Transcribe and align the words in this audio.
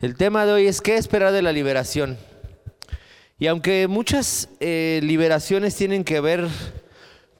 El 0.00 0.14
tema 0.14 0.46
de 0.46 0.52
hoy 0.52 0.68
es 0.68 0.80
qué 0.80 0.96
esperar 0.96 1.32
de 1.32 1.42
la 1.42 1.50
liberación. 1.50 2.16
Y 3.36 3.48
aunque 3.48 3.88
muchas 3.88 4.48
eh, 4.60 5.00
liberaciones 5.02 5.74
tienen 5.74 6.04
que 6.04 6.20
ver 6.20 6.46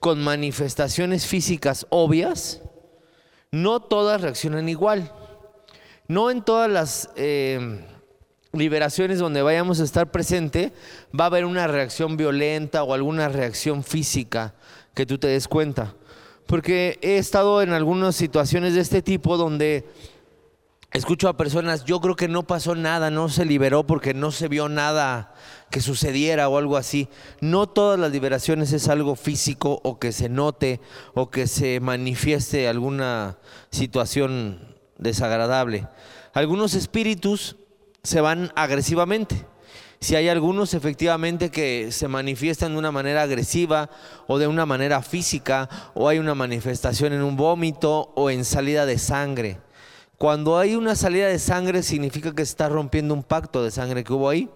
con 0.01 0.25
manifestaciones 0.25 1.25
físicas 1.25 1.87
obvias, 1.89 2.61
no 3.53 3.79
todas 3.79 4.23
reaccionan 4.23 4.69
igual. 4.69 5.13
No 6.09 6.33
en 6.33 6.43
todas 6.43 6.69
las 6.69 7.11
eh, 7.15 7.81
liberaciones 8.53 9.21
donde 9.21 9.43
vayamos 9.43 9.79
a 9.79 9.85
estar 9.85 10.11
presente 10.11 10.73
va 11.15 11.25
a 11.25 11.29
haber 11.29 11.45
una 11.45 11.69
reacción 11.69 12.17
violenta 12.17 12.83
o 12.83 12.93
alguna 12.93 13.29
reacción 13.29 13.85
física 13.85 14.57
que 14.95 15.07
tú 15.07 15.17
te 15.17 15.29
des 15.29 15.47
cuenta. 15.47 15.95
Porque 16.47 16.99
he 17.03 17.19
estado 17.19 17.63
en 17.63 17.73
algunas 17.73 18.17
situaciones 18.17 18.75
de 18.75 18.81
este 18.81 19.01
tipo 19.01 19.37
donde 19.37 19.87
Escucho 20.91 21.29
a 21.29 21.37
personas, 21.37 21.85
yo 21.85 22.01
creo 22.01 22.17
que 22.17 22.29
no 22.29 22.47
pasó 22.47 22.75
nada, 22.75 23.11
no 23.11 23.29
se 23.29 23.45
liberó 23.45 23.87
porque 23.87 24.15
no 24.15 24.31
se 24.31 24.49
vio 24.49 24.71
nada 24.71 25.35
que 25.71 25.83
sucediera 25.83 26.49
o 26.49 26.57
algo 26.57 26.79
así. 26.79 27.09
No 27.43 27.67
todas 27.67 28.01
las 28.01 28.11
liberaciones 28.11 28.73
es 28.73 28.89
algo 28.89 29.15
físico 29.15 29.83
o 29.85 29.99
que 29.99 30.13
se 30.13 30.31
note 30.31 30.81
o 31.13 31.29
que 31.29 31.47
se 31.47 31.79
manifieste 31.81 32.69
alguna 32.69 33.37
situación 33.71 34.77
desagradable. 34.97 35.87
Algunos 36.33 36.73
espíritus 36.73 37.57
se 38.03 38.23
van 38.23 38.51
agresivamente. 38.57 39.45
Si 40.01 40.15
hay 40.15 40.31
algunos 40.31 40.73
efectivamente 40.73 41.51
que 41.51 41.93
se 41.93 42.09
manifiestan 42.09 42.73
de 42.73 42.79
una 42.79 42.93
manera 42.93 43.23
agresiva 43.23 43.91
o 44.27 44.39
de 44.39 44.47
una 44.47 44.65
manera 44.65 45.03
física 45.03 45.69
o 45.93 46.09
hay 46.09 46.19
una 46.19 46.35
manifestación 46.35 47.13
en 47.13 47.23
un 47.23 47.37
vómito 47.37 48.13
o 48.15 48.31
en 48.31 48.47
salida 48.47 48.87
de 48.87 48.97
sangre. 48.97 49.68
Cuando 50.19 50.59
hay 50.59 50.75
una 50.75 50.97
salida 50.97 51.29
de 51.29 51.39
sangre 51.39 51.85
significa 51.85 52.35
que 52.35 52.45
se 52.45 52.51
está 52.51 52.69
rompiendo 52.69 53.15
un 53.15 53.23
pacto 53.23 53.63
de 53.63 53.71
sangre 53.71 54.03
que 54.03 54.13
hubo 54.13 54.29
ahí. 54.29 54.51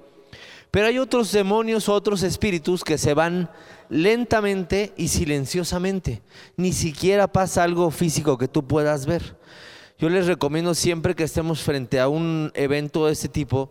Pero 0.72 0.88
hay 0.88 0.98
otros 0.98 1.30
demonios, 1.30 1.88
otros 1.88 2.24
espíritus 2.24 2.82
que 2.82 2.98
se 2.98 3.14
van 3.14 3.48
lentamente 3.88 4.92
y 4.96 5.06
silenciosamente. 5.08 6.20
Ni 6.56 6.72
siquiera 6.72 7.28
pasa 7.28 7.62
algo 7.62 7.92
físico 7.92 8.38
que 8.38 8.48
tú 8.48 8.66
puedas 8.66 9.06
ver. 9.06 9.36
Yo 9.98 10.08
les 10.08 10.26
recomiendo 10.26 10.74
siempre 10.74 11.14
que 11.14 11.22
estemos 11.22 11.62
frente 11.62 12.00
a 12.00 12.08
un 12.08 12.50
evento 12.54 13.06
de 13.06 13.12
este 13.12 13.28
tipo, 13.28 13.70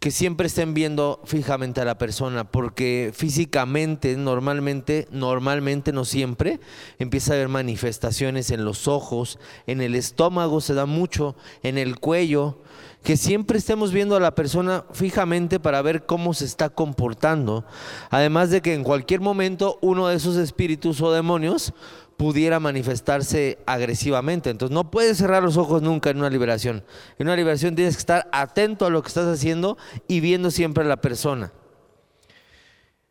que 0.00 0.10
siempre 0.10 0.46
estén 0.46 0.72
viendo 0.72 1.20
fijamente 1.24 1.82
a 1.82 1.84
la 1.84 1.98
persona, 1.98 2.50
porque 2.50 3.12
físicamente, 3.14 4.16
normalmente, 4.16 5.06
normalmente, 5.10 5.92
no 5.92 6.06
siempre, 6.06 6.58
empieza 6.98 7.32
a 7.32 7.36
haber 7.36 7.48
manifestaciones 7.48 8.50
en 8.50 8.64
los 8.64 8.88
ojos, 8.88 9.38
en 9.66 9.82
el 9.82 9.94
estómago 9.94 10.62
se 10.62 10.72
da 10.72 10.86
mucho, 10.86 11.36
en 11.62 11.76
el 11.76 12.00
cuello, 12.00 12.56
que 13.02 13.18
siempre 13.18 13.58
estemos 13.58 13.92
viendo 13.92 14.16
a 14.16 14.20
la 14.20 14.34
persona 14.34 14.84
fijamente 14.92 15.60
para 15.60 15.82
ver 15.82 16.06
cómo 16.06 16.32
se 16.32 16.46
está 16.46 16.70
comportando, 16.70 17.66
además 18.08 18.48
de 18.48 18.62
que 18.62 18.72
en 18.72 18.84
cualquier 18.84 19.20
momento 19.20 19.78
uno 19.82 20.08
de 20.08 20.16
esos 20.16 20.36
espíritus 20.36 21.02
o 21.02 21.12
demonios 21.12 21.74
pudiera 22.20 22.60
manifestarse 22.60 23.56
agresivamente. 23.64 24.50
Entonces 24.50 24.74
no 24.74 24.90
puedes 24.90 25.16
cerrar 25.16 25.42
los 25.42 25.56
ojos 25.56 25.80
nunca 25.80 26.10
en 26.10 26.18
una 26.18 26.28
liberación. 26.28 26.84
En 27.18 27.28
una 27.28 27.34
liberación 27.34 27.74
tienes 27.74 27.96
que 27.96 28.00
estar 28.00 28.28
atento 28.30 28.84
a 28.84 28.90
lo 28.90 29.00
que 29.00 29.08
estás 29.08 29.26
haciendo 29.26 29.78
y 30.06 30.20
viendo 30.20 30.50
siempre 30.50 30.84
a 30.84 30.86
la 30.86 31.00
persona. 31.00 31.50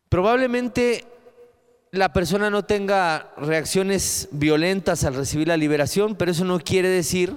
Probablemente 0.09 1.07
la 1.89 2.13
persona 2.13 2.51
no 2.51 2.65
tenga 2.65 3.31
reacciones 3.35 4.29
violentas 4.31 5.03
al 5.03 5.15
recibir 5.15 5.47
la 5.47 5.57
liberación, 5.57 6.13
pero 6.13 6.29
eso 6.29 6.45
no 6.45 6.59
quiere 6.59 6.89
decir 6.89 7.35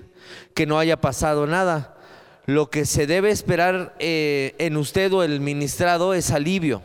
que 0.53 0.67
no 0.67 0.79
haya 0.79 1.01
pasado 1.01 1.47
nada. 1.47 1.97
Lo 2.45 2.69
que 2.69 2.85
se 2.85 3.07
debe 3.07 3.31
esperar 3.31 3.97
eh, 3.99 4.55
en 4.59 4.77
usted 4.77 5.11
o 5.15 5.23
el 5.23 5.41
ministrado 5.41 6.13
es 6.13 6.33
alivio. 6.33 6.83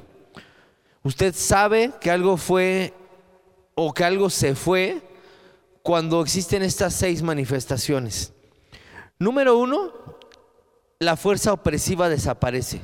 Usted 1.04 1.36
sabe 1.36 1.92
que 2.00 2.10
algo 2.10 2.38
fue 2.38 2.94
o 3.80 3.94
que 3.94 4.03
algo 4.03 4.32
se 4.32 4.55
fue 4.55 5.04
cuando 5.83 6.20
existen 6.21 6.64
estas 6.64 6.95
seis 6.95 7.21
manifestaciones. 7.21 8.33
Número 9.20 9.55
uno, 9.55 9.93
la 10.98 11.15
fuerza 11.15 11.54
opresiva 11.54 12.10
desaparece. 12.10 12.82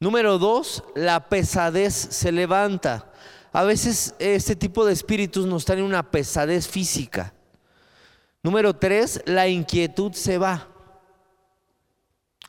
Número 0.00 0.38
dos, 0.38 0.82
la 0.94 1.28
pesadez 1.28 1.92
se 1.92 2.32
levanta. 2.32 3.12
A 3.52 3.64
veces 3.64 4.14
este 4.18 4.56
tipo 4.56 4.86
de 4.86 4.94
espíritus 4.94 5.44
nos 5.44 5.66
traen 5.66 5.84
una 5.84 6.10
pesadez 6.10 6.66
física. 6.66 7.34
Número 8.42 8.74
tres, 8.74 9.20
la 9.26 9.46
inquietud 9.46 10.12
se 10.14 10.38
va. 10.38 10.68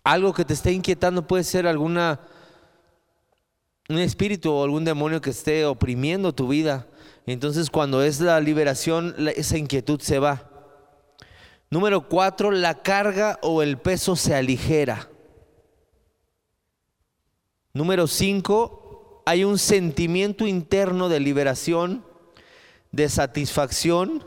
Algo 0.02 0.34
que 0.34 0.46
te 0.46 0.54
esté 0.54 0.72
inquietando 0.72 1.28
puede 1.28 1.44
ser 1.44 1.68
alguna 1.68 2.22
un 3.90 4.00
espíritu 4.00 4.52
o 4.52 4.64
algún 4.64 4.84
demonio 4.84 5.22
que 5.22 5.30
esté 5.30 5.66
oprimiendo 5.66 6.34
tu 6.34 6.48
vida. 6.48 6.88
Entonces 7.26 7.70
cuando 7.70 8.04
es 8.04 8.20
la 8.20 8.40
liberación, 8.40 9.16
esa 9.36 9.58
inquietud 9.58 10.00
se 10.00 10.20
va. 10.20 10.50
Número 11.70 12.08
cuatro, 12.08 12.52
la 12.52 12.82
carga 12.82 13.40
o 13.42 13.62
el 13.62 13.78
peso 13.78 14.16
se 14.16 14.34
aligera. 14.34 15.10
Número 17.74 18.08
cinco, 18.08 19.22
hay 19.26 19.44
un 19.44 19.58
sentimiento 19.58 20.48
interno 20.48 21.10
de 21.10 21.20
liberación, 21.20 22.06
de 22.92 23.10
satisfacción 23.10 24.26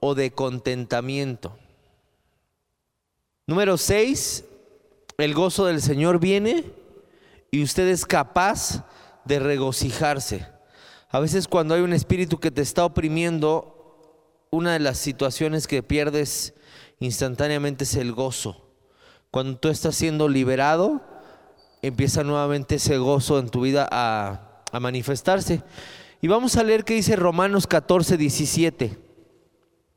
o 0.00 0.14
de 0.14 0.32
contentamiento. 0.32 1.56
Número 3.46 3.76
seis, 3.76 4.44
el 5.18 5.34
gozo 5.34 5.66
del 5.66 5.80
Señor 5.80 6.18
viene 6.18 6.64
y 7.52 7.62
usted 7.62 7.86
es 7.88 8.06
capaz 8.06 8.84
de 9.26 9.38
regocijarse. 9.38 10.46
A 11.10 11.20
veces 11.20 11.46
cuando 11.46 11.74
hay 11.74 11.82
un 11.82 11.92
espíritu 11.92 12.40
que 12.40 12.50
te 12.50 12.62
está 12.62 12.86
oprimiendo, 12.86 14.48
una 14.50 14.72
de 14.72 14.78
las 14.80 14.96
situaciones 14.96 15.66
que 15.66 15.82
pierdes 15.82 16.54
instantáneamente 16.98 17.84
es 17.84 17.94
el 17.94 18.12
gozo. 18.12 18.70
Cuando 19.30 19.58
tú 19.58 19.68
estás 19.68 19.94
siendo 19.94 20.30
liberado, 20.30 21.02
empieza 21.82 22.24
nuevamente 22.24 22.76
ese 22.76 22.96
gozo 22.96 23.38
en 23.38 23.50
tu 23.50 23.60
vida 23.60 23.86
a, 23.92 24.62
a 24.72 24.80
manifestarse. 24.80 25.62
Y 26.22 26.28
vamos 26.28 26.56
a 26.56 26.64
leer 26.64 26.84
qué 26.84 26.94
dice 26.94 27.16
Romanos 27.16 27.66
14, 27.66 28.16
17. 28.16 28.98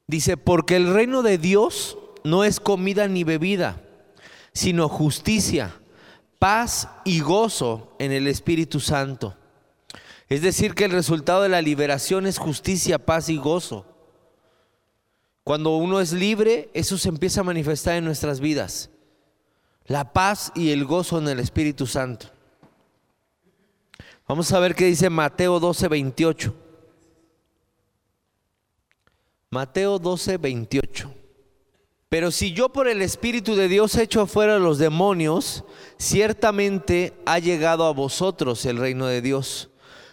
Dice, 0.07 0.35
porque 0.35 0.75
el 0.75 0.93
reino 0.93 1.23
de 1.23 1.37
Dios 1.37 1.97
no 2.25 2.43
es 2.43 2.59
comida 2.59 3.07
ni 3.07 3.23
bebida, 3.23 3.81
sino 4.51 4.89
justicia 4.89 5.79
paz 6.39 6.89
y 7.03 7.19
gozo 7.21 7.95
en 7.99 8.11
el 8.11 8.27
Espíritu 8.27 8.79
Santo. 8.79 9.35
Es 10.27 10.41
decir, 10.41 10.73
que 10.73 10.85
el 10.85 10.91
resultado 10.91 11.43
de 11.43 11.49
la 11.49 11.61
liberación 11.61 12.25
es 12.25 12.37
justicia, 12.37 12.97
paz 12.97 13.29
y 13.29 13.37
gozo. 13.37 13.85
Cuando 15.43 15.77
uno 15.77 15.99
es 15.99 16.11
libre, 16.11 16.69
eso 16.73 16.97
se 16.97 17.09
empieza 17.09 17.41
a 17.41 17.43
manifestar 17.43 17.95
en 17.95 18.05
nuestras 18.05 18.39
vidas. 18.39 18.89
La 19.85 20.13
paz 20.13 20.51
y 20.55 20.71
el 20.71 20.85
gozo 20.85 21.19
en 21.19 21.27
el 21.27 21.39
Espíritu 21.39 21.85
Santo. 21.85 22.27
Vamos 24.27 24.51
a 24.51 24.59
ver 24.59 24.73
qué 24.73 24.85
dice 24.85 25.11
Mateo 25.11 25.59
12, 25.59 25.87
28. 25.87 26.55
Mateo 29.51 29.99
12, 29.99 30.37
28. 30.37 31.14
Pero 32.09 32.31
si 32.31 32.53
yo 32.53 32.69
por 32.69 32.87
el 32.87 33.01
Espíritu 33.01 33.55
de 33.55 33.67
Dios 33.67 33.95
echo 33.95 34.21
afuera 34.21 34.55
a 34.55 34.59
los 34.59 34.77
demonios, 34.77 35.63
ciertamente 35.97 37.13
ha 37.25 37.39
llegado 37.39 37.85
a 37.85 37.93
vosotros 37.93 38.63
el 38.65 38.77
reino 38.77 39.07
de 39.07 39.21
Dios. 39.21 39.69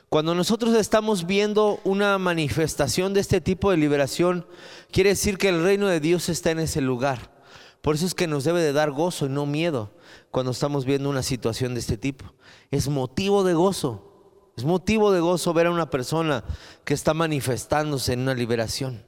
Cuando 0.08 0.34
nosotros 0.34 0.74
estamos 0.74 1.26
viendo 1.26 1.80
una 1.84 2.18
manifestación 2.18 3.14
de 3.14 3.20
este 3.20 3.40
tipo 3.40 3.70
de 3.70 3.76
liberación, 3.76 4.46
quiere 4.90 5.10
decir 5.10 5.38
que 5.38 5.48
el 5.48 5.62
reino 5.62 5.86
de 5.86 6.00
Dios 6.00 6.28
está 6.28 6.50
en 6.50 6.60
ese 6.60 6.80
lugar. 6.80 7.32
Por 7.82 7.94
eso 7.94 8.06
es 8.06 8.14
que 8.14 8.26
nos 8.26 8.44
debe 8.44 8.60
de 8.60 8.72
dar 8.72 8.90
gozo 8.90 9.26
y 9.26 9.30
no 9.30 9.44
miedo 9.44 9.90
cuando 10.30 10.52
estamos 10.52 10.84
viendo 10.84 11.10
una 11.10 11.22
situación 11.22 11.74
de 11.74 11.80
este 11.80 11.98
tipo. 11.98 12.32
Es 12.70 12.88
motivo 12.88 13.42
de 13.42 13.54
gozo. 13.54 14.52
Es 14.56 14.64
motivo 14.64 15.12
de 15.12 15.20
gozo 15.20 15.52
ver 15.52 15.66
a 15.66 15.70
una 15.70 15.90
persona 15.90 16.44
que 16.84 16.94
está 16.94 17.14
manifestándose 17.14 18.12
en 18.12 18.20
una 18.20 18.34
liberación. 18.34 19.04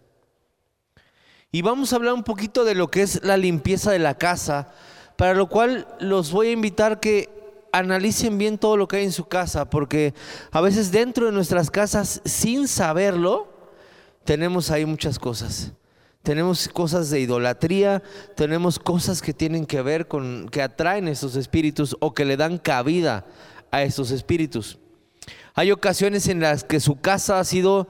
Y 1.55 1.63
vamos 1.63 1.93
a 1.93 1.97
hablar 1.97 2.15
un 2.15 2.25
poquito 2.25 2.65
de 2.65 2.75
lo 2.75 2.91
que 2.91 3.03
es 3.03 3.23
la 3.23 3.37
limpieza 3.37 3.93
de 3.93 4.01
la 4.01 4.19
casa, 4.19 4.73
para 5.15 5.35
lo 5.35 5.49
cual 5.49 5.87
los 6.01 6.33
voy 6.33 6.49
a 6.49 6.51
invitar 6.51 6.99
que 6.99 7.31
analicen 7.71 8.39
bien 8.39 8.59
todo 8.59 8.77
lo 8.77 8.89
que 8.89 8.97
hay 8.97 9.05
en 9.05 9.13
su 9.13 9.27
casa, 9.27 9.71
porque 9.71 10.15
a 10.51 10.61
veces 10.61 10.91
dentro 10.91 11.27
de 11.27 11.31
nuestras 11.31 11.71
casas, 11.71 12.21
sin 12.25 12.67
saberlo, 12.67 13.47
tenemos 14.25 14.73
ahí 14.73 14.85
muchas 14.85 15.21
cosas. 15.21 15.71
Tenemos 16.25 16.69
cosas 16.69 17.09
de 17.11 17.21
idolatría, 17.21 18.03
tenemos 18.35 18.81
cosas 18.81 19.23
que 19.23 19.33
tienen 19.33 19.65
que 19.65 19.81
ver 19.81 20.09
con, 20.09 20.49
que 20.49 20.61
atraen 20.61 21.07
estos 21.07 21.37
espíritus 21.37 21.97
o 22.01 22.15
que 22.15 22.25
le 22.25 22.37
dan 22.37 22.59
cabida 22.59 23.27
a 23.71 23.85
estos 23.85 24.11
espíritus. 24.11 24.81
Hay 25.55 25.71
ocasiones 25.71 26.27
en 26.27 26.41
las 26.41 26.65
que 26.65 26.81
su 26.81 27.01
casa 27.01 27.39
ha 27.39 27.45
sido 27.45 27.87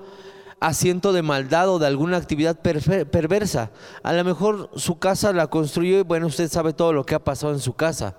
asiento 0.67 1.13
de 1.13 1.21
maldad 1.21 1.69
o 1.69 1.79
de 1.79 1.87
alguna 1.87 2.17
actividad 2.17 2.59
perversa. 2.59 3.71
A 4.03 4.15
lo 4.15 4.25
mejor 4.25 4.71
su 4.77 4.99
casa 4.99 5.33
la 5.35 5.49
construyó 5.49 5.99
y 5.99 6.03
bueno, 6.03 6.27
usted 6.27 6.51
sabe 6.51 6.73
todo 6.73 6.95
lo 6.95 7.05
que 7.05 7.15
ha 7.15 7.23
pasado 7.23 7.53
en 7.53 7.61
su 7.61 7.75
casa. 7.75 8.17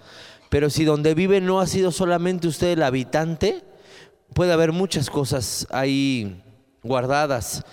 Pero 0.50 0.70
si 0.70 0.86
donde 0.86 1.16
vive 1.16 1.42
no 1.42 1.60
ha 1.60 1.66
sido 1.66 1.92
solamente 1.92 2.48
usted 2.48 2.68
el 2.68 2.84
habitante, 2.84 3.64
puede 4.36 4.54
haber 4.54 4.74
muchas 4.74 5.10
cosas 5.10 5.66
ahí 5.72 6.44
guardadas. 6.84 7.64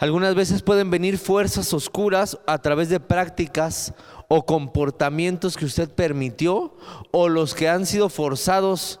Algunas 0.00 0.34
veces 0.34 0.62
pueden 0.62 0.90
venir 0.90 1.16
fuerzas 1.16 1.72
oscuras 1.72 2.38
a 2.46 2.58
través 2.58 2.88
de 2.88 2.98
prácticas 2.98 3.94
o 4.26 4.44
comportamientos 4.44 5.56
que 5.56 5.64
usted 5.64 5.88
permitió 5.88 6.76
o 7.12 7.28
los 7.28 7.54
que 7.54 7.68
han 7.68 7.86
sido 7.86 8.08
forzados 8.08 8.98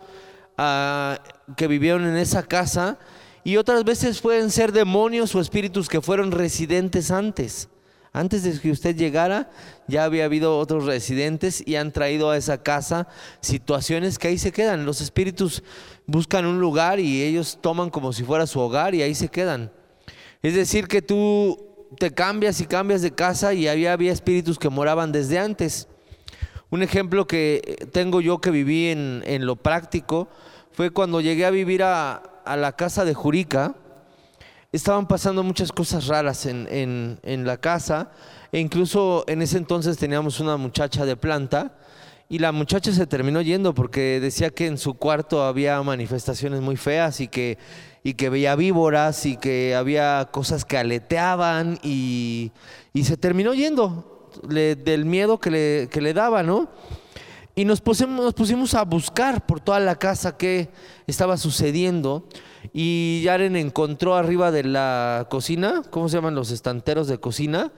a, 0.56 1.18
que 1.56 1.66
vivieron 1.66 2.06
en 2.06 2.16
esa 2.16 2.44
casa 2.44 2.98
y 3.48 3.56
otras 3.56 3.82
veces 3.82 4.20
pueden 4.20 4.50
ser 4.50 4.72
demonios 4.72 5.34
o 5.34 5.40
espíritus 5.40 5.88
que 5.88 6.02
fueron 6.02 6.32
residentes 6.32 7.10
antes. 7.10 7.70
Antes 8.12 8.42
de 8.42 8.60
que 8.60 8.70
usted 8.70 8.94
llegara, 8.94 9.48
ya 9.86 10.04
había 10.04 10.26
habido 10.26 10.58
otros 10.58 10.84
residentes 10.84 11.62
y 11.66 11.76
han 11.76 11.90
traído 11.90 12.28
a 12.28 12.36
esa 12.36 12.62
casa 12.62 13.08
situaciones 13.40 14.18
que 14.18 14.28
ahí 14.28 14.36
se 14.36 14.52
quedan. 14.52 14.84
Los 14.84 15.00
espíritus 15.00 15.62
buscan 16.04 16.44
un 16.44 16.60
lugar 16.60 17.00
y 17.00 17.22
ellos 17.22 17.58
toman 17.62 17.88
como 17.88 18.12
si 18.12 18.22
fuera 18.22 18.46
su 18.46 18.60
hogar 18.60 18.94
y 18.94 19.00
ahí 19.00 19.14
se 19.14 19.28
quedan. 19.28 19.72
Es 20.42 20.54
decir, 20.54 20.86
que 20.86 21.00
tú 21.00 21.86
te 21.98 22.10
cambias 22.10 22.60
y 22.60 22.66
cambias 22.66 23.00
de 23.00 23.12
casa 23.12 23.54
y 23.54 23.66
había, 23.66 23.94
había 23.94 24.12
espíritus 24.12 24.58
que 24.58 24.68
moraban 24.68 25.10
desde 25.10 25.38
antes. 25.38 25.88
Un 26.68 26.82
ejemplo 26.82 27.26
que 27.26 27.86
tengo 27.92 28.20
yo 28.20 28.42
que 28.42 28.50
viví 28.50 28.88
en, 28.88 29.46
lo 29.46 29.56
práctico 29.56 30.28
fue 30.70 30.90
cuando 30.90 31.22
llegué 31.22 31.46
a 31.46 31.50
vivir 31.50 31.82
a, 31.82 32.37
la 32.56 32.72
casa 32.72 33.04
de 33.04 33.14
Jurica. 33.14 33.74
Estaban 34.72 35.08
pasando 35.08 35.42
muchas 35.42 35.72
cosas 35.72 36.06
raras 36.06 36.46
en, 36.46 37.18
en 37.22 37.46
la 37.46 37.56
casa 37.56 38.10
e 38.52 38.60
incluso 38.60 39.24
en 39.26 39.42
ese 39.42 39.56
entonces 39.58 39.96
teníamos 39.96 40.40
una 40.40 40.56
muchacha 40.56 41.06
de 41.06 41.16
planta 41.16 41.78
y 42.28 42.38
la 42.38 42.52
muchacha 42.52 42.92
se 42.92 43.06
terminó 43.06 43.40
yendo 43.40 43.74
porque 43.74 44.20
decía 44.20 44.50
que 44.50 44.66
en 44.66 44.76
su 44.76 44.94
cuarto 44.94 45.42
había 45.42 45.82
manifestaciones 45.82 46.60
muy 46.60 46.76
feas 46.76 47.20
y 47.20 47.28
que 47.28 47.56
y 48.02 48.14
que 48.14 48.30
veía 48.30 48.56
víboras 48.56 49.26
y 49.26 49.36
que 49.36 49.74
había 49.74 50.28
cosas 50.30 50.64
que 50.64 50.78
aleteaban 50.78 51.78
y, 51.82 52.52
se 53.02 53.16
terminó 53.16 53.54
yendo 53.54 54.30
del 54.42 55.04
miedo 55.04 55.38
que 55.38 55.50
le, 55.50 55.88
que 55.90 56.00
le 56.00 56.14
daba, 56.14 56.42
¿no? 56.42 56.68
Y 57.58 57.64
nos 57.64 57.80
pusimos, 57.80 58.24
nos 58.24 58.34
pusimos 58.34 58.74
a 58.74 58.84
buscar 58.84 59.44
por 59.44 59.58
toda 59.58 59.80
la 59.80 59.96
casa 59.96 60.36
qué 60.36 60.68
estaba 61.08 61.36
sucediendo. 61.36 62.28
Y 62.72 63.20
Yaren 63.24 63.56
encontró 63.56 64.14
arriba 64.14 64.52
de 64.52 64.62
la 64.62 65.26
cocina, 65.28 65.82
¿cómo 65.90 66.08
se 66.08 66.18
llaman 66.18 66.36
los 66.36 66.52
estanteros 66.52 67.08
de 67.08 67.18
cocina? 67.18 67.72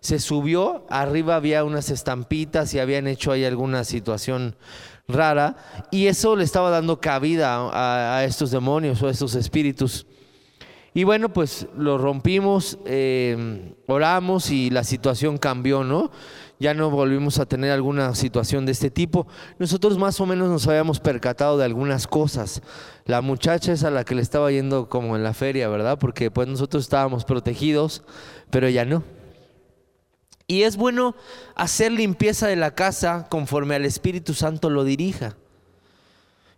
Se 0.00 0.20
subió, 0.20 0.86
arriba 0.88 1.36
había 1.36 1.64
unas 1.64 1.90
estampitas 1.90 2.72
y 2.72 2.78
habían 2.78 3.06
hecho 3.06 3.30
ahí 3.30 3.44
alguna 3.44 3.84
situación 3.84 4.56
rara 5.06 5.56
y 5.90 6.06
eso 6.06 6.34
le 6.34 6.44
estaba 6.44 6.70
dando 6.70 7.02
cabida 7.02 8.16
a, 8.16 8.24
estos 8.24 8.50
demonios 8.50 9.02
o 9.02 9.08
a 9.08 9.10
estos 9.10 9.34
espíritus. 9.34 10.06
Y 10.94 11.04
bueno, 11.04 11.30
pues 11.30 11.66
lo 11.76 11.98
rompimos, 11.98 12.78
eh, 12.86 13.74
oramos 13.86 14.50
y 14.50 14.70
la 14.70 14.82
situación 14.82 15.36
cambió, 15.36 15.84
¿no? 15.84 16.10
Ya 16.58 16.72
no 16.72 16.90
volvimos 16.90 17.38
a 17.38 17.46
tener 17.46 17.70
alguna 17.70 18.14
situación 18.14 18.64
de 18.64 18.72
este 18.72 18.90
tipo. 18.90 19.26
Nosotros 19.58 19.98
más 19.98 20.20
o 20.20 20.26
menos 20.26 20.48
nos 20.48 20.66
habíamos 20.66 21.00
percatado 21.00 21.58
de 21.58 21.64
algunas 21.64 22.06
cosas. 22.06 22.62
La 23.04 23.20
muchacha 23.20 23.72
es 23.72 23.84
a 23.84 23.90
la 23.90 24.04
que 24.04 24.14
le 24.14 24.22
estaba 24.22 24.50
yendo 24.50 24.88
como 24.88 25.16
en 25.16 25.22
la 25.22 25.34
feria, 25.34 25.68
¿verdad? 25.68 25.98
Porque 25.98 26.30
pues 26.30 26.48
nosotros 26.48 26.84
estábamos 26.84 27.24
protegidos, 27.24 28.02
pero 28.50 28.68
ya 28.70 28.86
no. 28.86 29.04
Y 30.46 30.62
es 30.62 30.76
bueno 30.76 31.14
hacer 31.56 31.92
limpieza 31.92 32.46
de 32.46 32.56
la 32.56 32.74
casa 32.74 33.26
conforme 33.28 33.74
al 33.74 33.84
Espíritu 33.84 34.32
Santo 34.32 34.70
lo 34.70 34.84
dirija. 34.84 35.36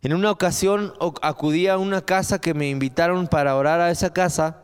En 0.03 0.13
una 0.13 0.31
ocasión 0.31 0.95
acudí 1.23 1.67
a 1.67 1.79
una 1.79 2.03
casa 2.03 2.41
que 2.41 2.55
me 2.55 2.69
invitaron 2.69 3.27
para 3.27 3.57
orar 3.57 3.81
a 3.81 3.91
esa 3.91 4.13
casa 4.13 4.63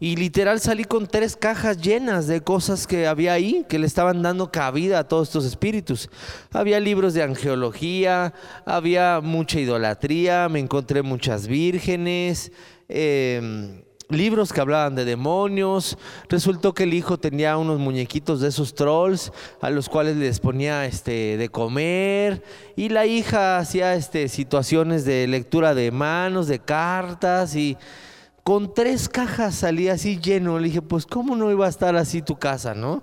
y 0.00 0.14
literal 0.16 0.60
salí 0.60 0.84
con 0.84 1.08
tres 1.08 1.34
cajas 1.34 1.80
llenas 1.80 2.26
de 2.28 2.40
cosas 2.40 2.86
que 2.86 3.08
había 3.08 3.32
ahí, 3.32 3.64
que 3.68 3.80
le 3.80 3.86
estaban 3.86 4.22
dando 4.22 4.52
cabida 4.52 5.00
a 5.00 5.04
todos 5.08 5.28
estos 5.28 5.44
espíritus. 5.44 6.08
Había 6.52 6.78
libros 6.78 7.14
de 7.14 7.24
angeología, 7.24 8.32
había 8.64 9.20
mucha 9.20 9.58
idolatría, 9.58 10.48
me 10.48 10.60
encontré 10.60 11.02
muchas 11.02 11.48
vírgenes. 11.48 12.52
Eh, 12.88 13.82
libros 14.08 14.52
que 14.52 14.60
hablaban 14.60 14.94
de 14.94 15.04
demonios. 15.04 15.98
Resultó 16.28 16.74
que 16.74 16.84
el 16.84 16.94
hijo 16.94 17.18
tenía 17.18 17.56
unos 17.56 17.78
muñequitos 17.78 18.40
de 18.40 18.48
esos 18.48 18.74
trolls 18.74 19.32
a 19.60 19.70
los 19.70 19.88
cuales 19.88 20.16
les 20.16 20.40
ponía 20.40 20.86
este, 20.86 21.36
de 21.36 21.48
comer. 21.48 22.42
Y 22.76 22.88
la 22.88 23.06
hija 23.06 23.58
hacía 23.58 23.94
este, 23.94 24.28
situaciones 24.28 25.04
de 25.04 25.26
lectura 25.26 25.74
de 25.74 25.90
manos, 25.90 26.46
de 26.46 26.58
cartas. 26.58 27.54
Y 27.54 27.76
con 28.48 28.72
tres 28.72 29.10
cajas 29.10 29.56
salía 29.56 29.92
así 29.92 30.18
lleno. 30.18 30.58
Le 30.58 30.68
dije, 30.68 30.80
pues 30.80 31.04
¿cómo 31.04 31.36
no 31.36 31.50
iba 31.50 31.66
a 31.66 31.68
estar 31.68 31.94
así 31.96 32.22
tu 32.22 32.38
casa, 32.38 32.72
no? 32.72 33.02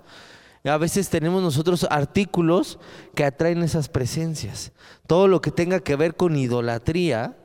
A 0.64 0.76
veces 0.76 1.08
tenemos 1.08 1.40
nosotros 1.40 1.86
artículos 1.88 2.80
que 3.14 3.22
atraen 3.22 3.62
esas 3.62 3.88
presencias. 3.88 4.72
Todo 5.06 5.28
lo 5.28 5.40
que 5.40 5.52
tenga 5.52 5.78
que 5.78 5.94
ver 5.94 6.16
con 6.16 6.34
idolatría 6.34 7.36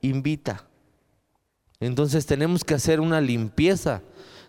invita. 0.00 0.64
Entonces 1.78 2.24
tenemos 2.24 2.64
que 2.64 2.72
hacer 2.72 3.00
una 3.00 3.20
limpieza 3.20 4.00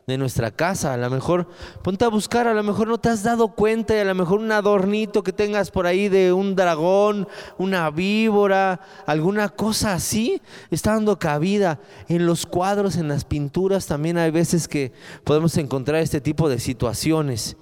de 0.08 0.18
nuestra 0.18 0.52
casa. 0.52 0.94
A 0.94 0.98
lo 0.98 1.10
mejor 1.10 1.48
ponte 1.82 2.06
a 2.06 2.10
buscar, 2.10 2.48
a 2.48 2.54
lo 2.54 2.64
mejor 2.64 2.88
no 2.88 2.98
te 2.98 3.10
has 3.10 3.24
dado 3.24 3.50
cuenta 3.50 3.96
y 3.96 4.00
a 4.00 4.06
lo 4.06 4.16
mejor 4.16 4.40
un 4.40 4.52
adornito 4.52 5.24
que 5.24 5.34
tengas 5.34 5.72
por 5.72 5.88
ahí 5.88 6.10
de 6.10 6.34
un 6.34 6.56
dragón, 6.56 7.28
una 7.58 7.90
víbora, 7.90 8.82
alguna 9.06 9.50
cosa 9.50 9.94
así, 9.94 10.42
está 10.72 10.94
dando 10.94 11.20
cabida. 11.20 11.80
En 12.08 12.26
los 12.26 12.46
cuadros, 12.46 12.98
en 12.98 13.08
las 13.08 13.26
pinturas 13.26 13.86
también 13.86 14.18
hay 14.18 14.32
veces 14.32 14.68
que 14.68 14.92
podemos 15.24 15.58
encontrar 15.58 16.02
este 16.02 16.22
tipo 16.22 16.50
de 16.50 16.60
situaciones. 16.60 17.56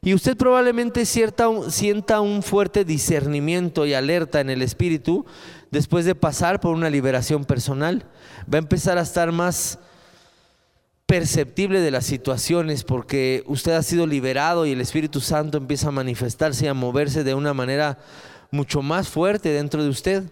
Y 0.00 0.14
usted 0.14 0.36
probablemente 0.36 1.04
sienta 1.04 2.20
un 2.20 2.42
fuerte 2.44 2.84
discernimiento 2.84 3.84
y 3.84 3.94
alerta 3.94 4.40
en 4.40 4.48
el 4.48 4.62
espíritu 4.62 5.26
después 5.72 6.04
de 6.04 6.14
pasar 6.14 6.60
por 6.60 6.72
una 6.72 6.88
liberación 6.88 7.44
personal. 7.44 8.04
Va 8.52 8.58
a 8.58 8.62
empezar 8.62 8.96
a 8.96 9.02
estar 9.02 9.32
más 9.32 9.80
perceptible 11.08 11.80
de 11.80 11.90
las 11.90 12.04
situaciones 12.04 12.84
porque 12.84 13.42
usted 13.46 13.72
ha 13.72 13.82
sido 13.82 14.06
liberado 14.06 14.66
y 14.66 14.72
el 14.72 14.80
Espíritu 14.82 15.22
Santo 15.22 15.56
empieza 15.56 15.88
a 15.88 15.90
manifestarse 15.90 16.66
y 16.66 16.68
a 16.68 16.74
moverse 16.74 17.24
de 17.24 17.32
una 17.32 17.54
manera 17.54 17.98
mucho 18.50 18.82
más 18.82 19.08
fuerte 19.08 19.48
dentro 19.48 19.82
de 19.82 19.88
usted. 19.88 20.24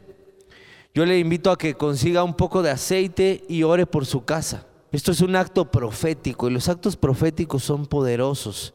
Yo 0.94 1.06
le 1.06 1.18
invito 1.18 1.50
a 1.50 1.56
que 1.56 1.76
consiga 1.76 2.22
un 2.22 2.34
poco 2.34 2.62
de 2.62 2.72
aceite 2.72 3.42
y 3.48 3.62
ore 3.62 3.86
por 3.86 4.04
su 4.04 4.26
casa. 4.26 4.66
Esto 4.92 5.12
es 5.12 5.22
un 5.22 5.34
acto 5.34 5.70
profético 5.70 6.46
y 6.46 6.52
los 6.52 6.68
actos 6.68 6.94
proféticos 6.94 7.64
son 7.64 7.86
poderosos 7.86 8.74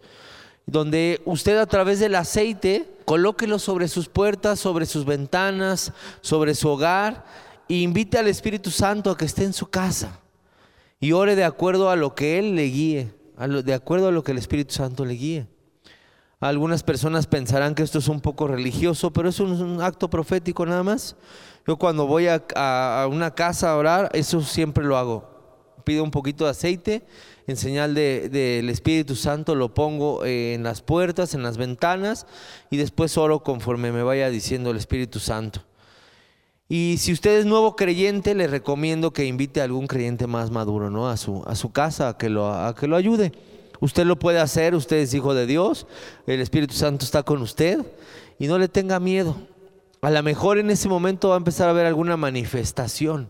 donde 0.66 1.22
usted 1.26 1.58
a 1.58 1.66
través 1.68 2.00
del 2.00 2.16
aceite 2.16 2.90
colóquelo 3.06 3.60
sobre 3.60 3.88
sus 3.88 4.10
puertas, 4.10 4.60
sobre 4.60 4.88
sus 4.88 5.06
ventanas, 5.06 5.94
sobre 6.22 6.56
su 6.56 6.68
hogar 6.68 7.26
e 7.70 7.76
invite 7.76 8.18
al 8.18 8.28
Espíritu 8.28 8.72
Santo 8.72 9.12
a 9.12 9.18
que 9.18 9.26
esté 9.26 9.44
en 9.44 9.54
su 9.54 9.68
casa 9.68 10.21
y 11.02 11.12
ore 11.14 11.36
de 11.36 11.44
acuerdo 11.44 11.90
a 11.90 11.98
lo 11.98 12.16
que 12.16 12.38
Él 12.40 12.56
le 12.56 12.66
guíe, 12.66 13.12
de 13.66 13.74
acuerdo 13.74 14.08
a 14.08 14.12
lo 14.12 14.24
que 14.24 14.32
el 14.32 14.38
Espíritu 14.38 14.76
Santo 14.76 15.04
le 15.04 15.16
guíe. 15.16 15.48
Algunas 16.40 16.84
personas 16.84 17.28
pensarán 17.28 17.76
que 17.76 17.84
esto 17.84 17.98
es 18.00 18.08
un 18.08 18.22
poco 18.22 18.48
religioso, 18.48 19.12
pero 19.12 19.28
es 19.30 19.40
un, 19.40 19.82
acto 19.82 20.10
profético 20.10 20.66
nada 20.66 20.84
más. 20.84 21.16
Yo 21.68 21.78
cuando 21.78 22.06
voy 22.06 22.28
a, 22.28 23.08
una 23.12 23.34
casa 23.34 23.72
a 23.72 23.78
orar, 23.78 24.10
eso 24.14 24.42
siempre 24.42 24.84
lo 24.86 24.96
hago. 24.96 25.30
Pido 25.84 26.04
un 26.04 26.12
poquito 26.12 26.46
de 26.46 26.52
aceite 26.52 27.04
en 27.48 27.58
señal 27.58 27.96
del 27.96 28.70
Espíritu 28.70 29.16
Santo, 29.16 29.56
lo 29.56 29.74
pongo 29.74 30.24
eh, 30.24 30.54
en 30.54 30.62
las 30.62 30.84
puertas, 30.84 31.34
en 31.34 31.42
las 31.42 31.58
ventanas 31.58 32.28
y 32.70 32.78
después 32.78 33.18
oro 33.18 33.42
conforme 33.42 33.92
me 33.92 34.04
vaya 34.04 34.30
diciendo 34.30 34.70
el 34.70 34.78
Espíritu 34.78 35.20
Santo. 35.20 35.64
Y 36.74 36.96
si 37.00 37.12
usted 37.12 37.38
es 37.38 37.46
nuevo 37.46 37.76
creyente, 37.76 38.34
le 38.34 38.48
recomiendo 38.48 39.12
que 39.12 39.26
invite 39.26 39.60
a 39.60 39.66
algún 39.66 39.88
creyente 39.88 40.26
más 40.26 40.52
maduro 40.52 40.90
¿no? 40.90 41.10
a, 41.10 41.18
su, 41.18 41.44
a 41.46 41.54
su 41.56 41.74
casa, 41.74 42.08
a 42.08 42.18
que, 42.18 42.30
lo, 42.30 42.50
a 42.50 42.74
que 42.74 42.88
lo 42.88 42.96
ayude. 42.96 43.34
Usted 43.82 44.06
lo 44.06 44.18
puede 44.18 44.40
hacer, 44.40 44.74
usted 44.74 44.96
es 44.96 45.14
hijo 45.14 45.34
de 45.34 45.46
Dios, 45.46 45.86
el 46.28 46.40
Espíritu 46.40 46.74
Santo 46.74 47.04
está 47.04 47.24
con 47.24 47.42
usted 47.42 47.86
y 48.40 48.48
no 48.48 48.58
le 48.58 48.70
tenga 48.70 49.02
miedo. 49.02 49.36
A 50.02 50.12
lo 50.12 50.24
mejor 50.24 50.60
en 50.60 50.70
ese 50.70 50.88
momento 50.88 51.28
va 51.28 51.36
a 51.36 51.40
empezar 51.40 51.68
a 51.68 51.72
haber 51.72 51.88
alguna 51.88 52.16
manifestación. 52.16 53.30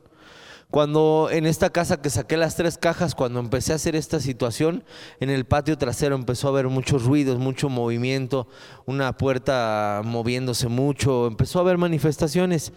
Cuando 0.71 1.27
en 1.29 1.45
esta 1.45 1.69
casa 1.69 2.01
que 2.01 2.09
saqué 2.09 2.37
las 2.37 2.55
tres 2.55 2.77
cajas, 2.77 3.13
cuando 3.13 3.41
empecé 3.41 3.73
a 3.73 3.75
hacer 3.75 3.93
esta 3.97 4.21
situación, 4.21 4.85
en 5.19 5.29
el 5.29 5.43
patio 5.43 5.77
trasero 5.77 6.15
empezó 6.15 6.47
a 6.47 6.51
haber 6.51 6.69
muchos 6.69 7.03
ruidos, 7.03 7.39
mucho 7.39 7.67
movimiento, 7.67 8.47
una 8.85 9.17
puerta 9.17 10.01
moviéndose 10.05 10.69
mucho, 10.69 11.27
empezó 11.27 11.59
a 11.59 11.63
haber 11.63 11.77
manifestaciones. 11.77 12.71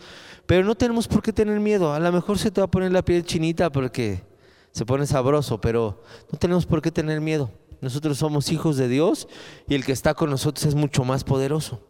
Pero 0.44 0.64
no 0.64 0.74
tenemos 0.74 1.06
por 1.06 1.22
qué 1.22 1.32
tener 1.32 1.60
miedo. 1.60 1.94
A 1.94 2.00
lo 2.00 2.10
mejor 2.10 2.36
se 2.36 2.50
te 2.50 2.60
va 2.60 2.64
a 2.64 2.70
poner 2.70 2.90
la 2.90 3.04
piel 3.04 3.24
chinita 3.24 3.70
porque 3.70 4.24
se 4.72 4.84
pone 4.84 5.06
sabroso, 5.06 5.60
pero 5.60 6.02
no 6.32 6.38
tenemos 6.38 6.66
por 6.66 6.82
qué 6.82 6.90
tener 6.90 7.20
miedo. 7.20 7.52
Nosotros 7.80 8.18
somos 8.18 8.50
hijos 8.50 8.76
de 8.76 8.88
Dios 8.88 9.28
y 9.68 9.76
el 9.76 9.84
que 9.84 9.92
está 9.92 10.14
con 10.14 10.30
nosotros 10.30 10.66
es 10.66 10.74
mucho 10.74 11.04
más 11.04 11.22
poderoso. 11.22 11.80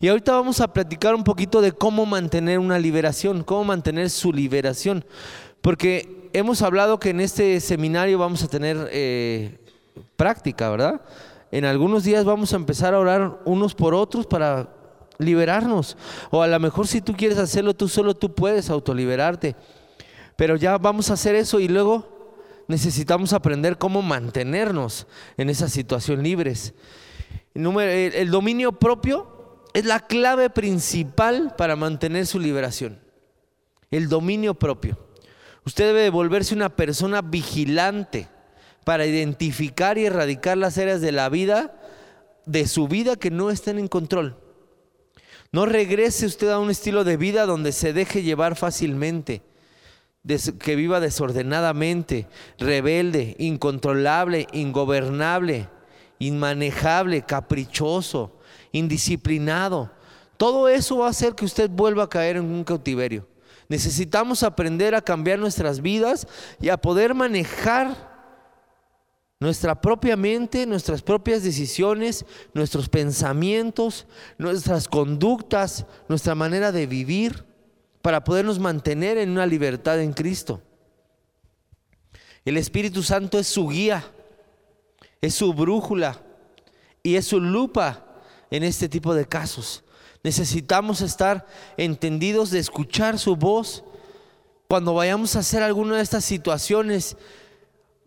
Y 0.00 0.06
ahorita 0.06 0.30
vamos 0.30 0.60
a 0.60 0.72
platicar 0.72 1.12
un 1.16 1.24
poquito 1.24 1.60
de 1.60 1.72
cómo 1.72 2.06
mantener 2.06 2.60
una 2.60 2.78
liberación, 2.78 3.42
cómo 3.42 3.64
mantener 3.64 4.10
su 4.10 4.32
liberación. 4.32 5.04
Porque 5.60 6.30
hemos 6.32 6.62
hablado 6.62 7.00
que 7.00 7.10
en 7.10 7.18
este 7.18 7.58
seminario 7.58 8.16
vamos 8.16 8.44
a 8.44 8.48
tener 8.48 8.88
eh, 8.92 9.58
práctica, 10.14 10.70
¿verdad? 10.70 11.00
En 11.50 11.64
algunos 11.64 12.04
días 12.04 12.24
vamos 12.24 12.52
a 12.52 12.56
empezar 12.56 12.94
a 12.94 13.00
orar 13.00 13.40
unos 13.44 13.74
por 13.74 13.92
otros 13.92 14.24
para 14.24 14.68
liberarnos. 15.18 15.96
O 16.30 16.42
a 16.42 16.46
lo 16.46 16.60
mejor 16.60 16.86
si 16.86 17.00
tú 17.00 17.14
quieres 17.14 17.38
hacerlo 17.38 17.74
tú 17.74 17.88
solo, 17.88 18.14
tú 18.14 18.32
puedes 18.32 18.70
autoliberarte. 18.70 19.56
Pero 20.36 20.54
ya 20.54 20.78
vamos 20.78 21.10
a 21.10 21.14
hacer 21.14 21.34
eso 21.34 21.58
y 21.58 21.66
luego 21.66 22.06
necesitamos 22.68 23.32
aprender 23.32 23.78
cómo 23.78 24.00
mantenernos 24.00 25.08
en 25.36 25.50
esa 25.50 25.68
situación 25.68 26.22
libres. 26.22 26.72
El 27.52 28.30
dominio 28.30 28.70
propio 28.70 29.37
es 29.74 29.84
la 29.84 30.00
clave 30.00 30.50
principal 30.50 31.54
para 31.56 31.76
mantener 31.76 32.26
su 32.26 32.38
liberación. 32.38 32.98
El 33.90 34.08
dominio 34.08 34.54
propio. 34.54 34.98
Usted 35.64 35.86
debe 35.86 36.10
volverse 36.10 36.54
una 36.54 36.74
persona 36.74 37.20
vigilante 37.22 38.28
para 38.84 39.06
identificar 39.06 39.98
y 39.98 40.06
erradicar 40.06 40.56
las 40.56 40.78
áreas 40.78 41.00
de 41.00 41.12
la 41.12 41.28
vida, 41.28 41.74
de 42.46 42.66
su 42.66 42.88
vida 42.88 43.16
que 43.16 43.30
no 43.30 43.50
estén 43.50 43.78
en 43.78 43.88
control. 43.88 44.36
No 45.52 45.66
regrese 45.66 46.26
usted 46.26 46.48
a 46.50 46.58
un 46.58 46.70
estilo 46.70 47.04
de 47.04 47.16
vida 47.16 47.46
donde 47.46 47.72
se 47.72 47.92
deje 47.92 48.22
llevar 48.22 48.56
fácilmente, 48.56 49.42
que 50.58 50.76
viva 50.76 51.00
desordenadamente, 51.00 52.26
rebelde, 52.58 53.34
incontrolable, 53.38 54.46
ingobernable, 54.52 55.68
inmanejable, 56.18 57.22
caprichoso, 57.22 58.37
indisciplinado. 58.72 59.90
Todo 60.36 60.68
eso 60.68 60.98
va 60.98 61.06
a 61.06 61.10
hacer 61.10 61.34
que 61.34 61.44
usted 61.44 61.68
vuelva 61.68 62.04
a 62.04 62.08
caer 62.08 62.36
en 62.36 62.44
un 62.44 62.64
cautiverio. 62.64 63.26
Necesitamos 63.68 64.42
aprender 64.42 64.94
a 64.94 65.02
cambiar 65.02 65.38
nuestras 65.38 65.82
vidas 65.82 66.26
y 66.60 66.68
a 66.68 66.78
poder 66.78 67.14
manejar 67.14 68.08
nuestra 69.40 69.80
propia 69.80 70.16
mente, 70.16 70.66
nuestras 70.66 71.02
propias 71.02 71.42
decisiones, 71.42 72.24
nuestros 72.54 72.88
pensamientos, 72.88 74.06
nuestras 74.38 74.88
conductas, 74.88 75.86
nuestra 76.08 76.34
manera 76.34 76.72
de 76.72 76.86
vivir, 76.86 77.44
para 78.02 78.24
podernos 78.24 78.58
mantener 78.58 79.18
en 79.18 79.30
una 79.30 79.46
libertad 79.46 80.00
en 80.00 80.12
Cristo. 80.12 80.62
El 82.44 82.56
Espíritu 82.56 83.02
Santo 83.02 83.38
es 83.38 83.46
su 83.46 83.68
guía, 83.68 84.04
es 85.20 85.34
su 85.34 85.52
brújula 85.52 86.20
y 87.02 87.16
es 87.16 87.26
su 87.26 87.40
lupa 87.40 88.06
en 88.50 88.62
este 88.64 88.88
tipo 88.88 89.14
de 89.14 89.26
casos. 89.26 89.84
Necesitamos 90.22 91.00
estar 91.00 91.46
entendidos 91.76 92.50
de 92.50 92.58
escuchar 92.58 93.18
su 93.18 93.36
voz 93.36 93.84
cuando 94.68 94.94
vayamos 94.94 95.36
a 95.36 95.40
hacer 95.40 95.62
alguna 95.62 95.96
de 95.96 96.02
estas 96.02 96.24
situaciones. 96.24 97.16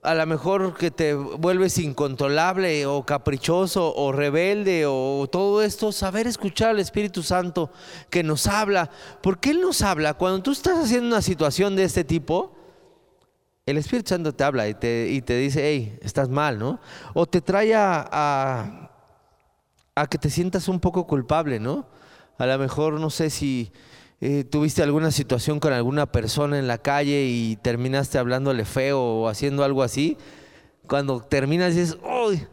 A 0.04 0.16
lo 0.16 0.26
mejor 0.26 0.76
que 0.76 0.90
te 0.90 1.14
vuelves 1.14 1.78
incontrolable 1.78 2.88
o 2.88 3.06
caprichoso 3.06 3.94
o 3.96 4.12
rebelde 4.12 4.86
o 4.88 5.28
todo 5.32 5.62
esto, 5.62 5.92
saber 5.92 6.26
escuchar 6.26 6.70
al 6.70 6.80
Espíritu 6.80 7.22
Santo 7.22 7.72
que 8.10 8.24
nos 8.24 8.48
habla. 8.48 8.90
porque 9.22 9.52
Él 9.52 9.62
nos 9.62 9.82
habla? 9.84 10.16
Cuando 10.16 10.42
tú 10.42 10.52
estás 10.52 10.78
haciendo 10.80 11.08
una 11.08 11.22
situación 11.22 11.76
de 11.76 11.84
este 11.84 12.04
tipo, 12.04 12.56
el 13.66 13.78
Espíritu 13.78 14.10
Santo 14.10 14.34
te 14.34 14.44
habla 14.44 14.68
y 14.68 14.74
te, 14.74 15.08
y 15.10 15.22
te 15.22 15.38
dice, 15.38 15.62
hey, 15.64 15.98
estás 16.02 16.30
mal, 16.30 16.58
¿no? 16.58 16.80
O 17.14 17.28
te 17.28 17.42
trae 17.42 17.76
a 17.76 18.10
a 18.12 18.91
que 20.10 20.18
te 20.18 20.30
sientas 20.30 20.68
un 20.68 20.80
poco 20.80 21.06
culpable, 21.06 21.60
¿no? 21.60 21.86
A 22.38 22.46
lo 22.46 22.58
mejor 22.58 23.00
no 23.00 23.10
sé 23.10 23.30
si 23.30 23.72
eh, 24.22 24.44
tuviste 24.44 24.82
alguna 24.82 25.12
situación 25.12 25.60
con 25.60 25.74
alguna 25.74 26.12
persona 26.12 26.58
en 26.58 26.68
la 26.68 26.78
calle 26.78 27.26
y 27.26 27.58
terminaste 27.58 28.18
hablándole 28.18 28.66
feo 28.66 29.02
o 29.02 29.28
haciendo 29.28 29.64
algo 29.64 29.84
así. 29.84 30.18
Cuando 30.88 31.22
terminas 31.22 31.76
dices, 31.76 31.98
¡ay! 32.04 32.48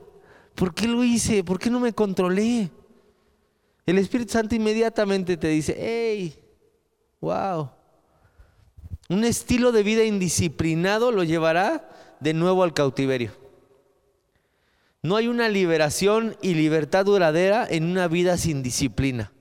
¿Por 0.55 0.75
qué 0.75 0.89
lo 0.89 1.05
hice? 1.05 1.45
¿Por 1.45 1.59
qué 1.59 1.71
no 1.71 1.79
me 1.79 1.93
controlé? 1.93 2.71
El 3.87 3.99
Espíritu 3.99 4.33
Santo 4.33 4.55
inmediatamente 4.55 5.37
te 5.37 5.49
dice, 5.49 5.77
¡hey! 5.79 6.43
¡Wow! 7.21 7.71
Un 9.09 9.25
estilo 9.25 9.73
de 9.73 9.83
vida 9.83 10.05
indisciplinado 10.05 11.13
lo 11.13 11.23
llevará 11.23 11.89
de 12.21 12.35
nuevo 12.35 12.63
al 12.63 12.75
cautiverio. 12.75 13.48
No 15.09 15.17
hay 15.17 15.27
una 15.27 15.49
liberación 15.49 16.37
y 16.43 16.53
libertad 16.53 17.07
duradera 17.07 17.67
en 17.67 17.85
una 17.85 18.09
vida 18.09 18.37
sin 18.37 18.63
disciplina. 18.63 19.33